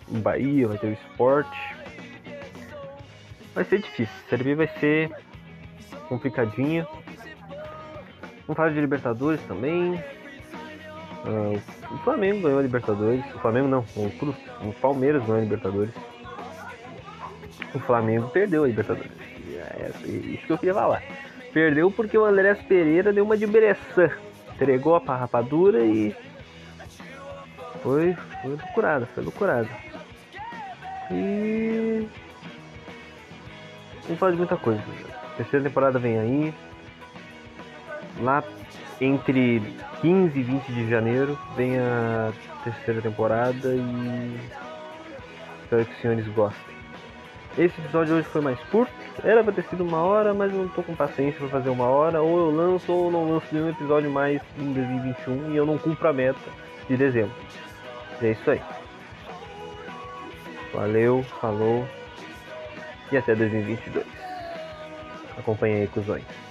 o 0.08 0.18
Bahia, 0.20 0.68
vai 0.68 0.78
ter 0.78 0.88
o 0.88 0.94
Sport. 0.94 1.48
Vai 3.56 3.64
ser 3.66 3.80
difícil. 3.80 4.14
A 4.26 4.30
Série 4.30 4.44
B 4.44 4.56
vai 4.56 4.68
ser 4.80 5.12
complicadinha. 6.08 6.88
Vamos 8.50 8.58
falar 8.58 8.70
de 8.72 8.82
Libertadores 8.82 9.40
também. 9.44 10.04
Ah, 11.24 11.60
o 11.94 11.98
Flamengo 12.00 12.42
ganhou 12.42 12.58
a 12.58 12.64
Libertadores. 12.64 13.24
O 13.36 13.38
Flamengo 13.38 13.68
não, 13.68 13.86
o, 13.96 14.10
Cru- 14.18 14.36
o 14.64 14.74
Palmeiras 14.82 15.22
ganhou 15.22 15.38
a 15.38 15.42
Libertadores. 15.42 15.94
O 17.76 17.80
Flamengo 17.82 18.28
perdeu 18.30 18.64
a 18.64 18.68
Libertadores. 18.68 19.12
É 19.56 19.92
isso 20.08 20.48
que 20.48 20.52
eu 20.52 20.58
queria 20.58 20.74
falar. 20.74 21.04
Perdeu 21.54 21.92
porque 21.92 22.18
o 22.18 22.26
Andrés 22.26 22.60
Pereira 22.64 23.14
deu 23.14 23.24
uma 23.24 23.38
de 23.38 23.46
Bressan. 23.46 24.10
Entregou 24.56 24.96
a 24.96 25.16
rapadura 25.16 25.86
e. 25.86 26.16
Foi, 27.84 28.16
foi 28.42 28.50
loucurada, 28.50 29.06
foi 29.14 29.24
loucurada. 29.26 29.70
E. 31.12 32.08
Falar 34.18 34.32
de 34.32 34.38
muita 34.40 34.58
coisa. 34.58 34.82
Terceira 35.38 35.64
temporada 35.70 36.00
vem 36.00 36.18
aí. 36.18 36.54
Lá 38.22 38.44
entre 39.00 39.62
15 40.02 40.38
e 40.38 40.44
20 40.44 40.66
de 40.68 40.90
janeiro 40.90 41.38
vem 41.56 41.78
a 41.78 42.32
terceira 42.64 43.02
temporada 43.02 43.74
e 43.74 44.40
espero 45.64 45.86
que 45.86 45.94
os 45.94 46.02
senhores 46.02 46.28
gostem. 46.30 46.76
Esse 47.58 47.80
episódio 47.82 48.16
hoje 48.16 48.28
foi 48.28 48.42
mais 48.42 48.60
curto, 48.66 48.94
era 49.24 49.44
pra 49.44 49.52
ter 49.52 49.64
sido 49.64 49.84
uma 49.84 50.00
hora, 50.00 50.34
mas 50.34 50.54
eu 50.54 50.60
não 50.60 50.70
tô 50.70 50.84
com 50.84 50.96
paciência 50.96 51.40
pra 51.40 51.50
fazer 51.50 51.70
uma 51.70 51.86
hora, 51.86 52.22
ou 52.22 52.38
eu 52.38 52.56
lanço 52.56 52.92
ou 52.92 53.12
não 53.12 53.32
lanço 53.32 53.48
nenhum 53.52 53.70
episódio 53.70 54.10
mais 54.10 54.42
em 54.58 54.72
2021 54.72 55.52
e 55.52 55.58
eu 55.58 55.66
não 55.66 55.78
cumpro 55.78 56.08
a 56.08 56.14
meta 56.14 56.40
de 56.88 56.96
dezembro. 56.96 57.36
E 58.22 58.28
é 58.28 58.32
isso 58.32 58.52
aí. 58.52 58.62
Valeu, 60.74 61.24
falou 61.42 61.86
e 63.12 63.18
até 63.18 63.34
2022. 63.36 64.06
Acompanhe 65.38 65.82
aí, 65.82 65.88
cuzões. 65.88 66.49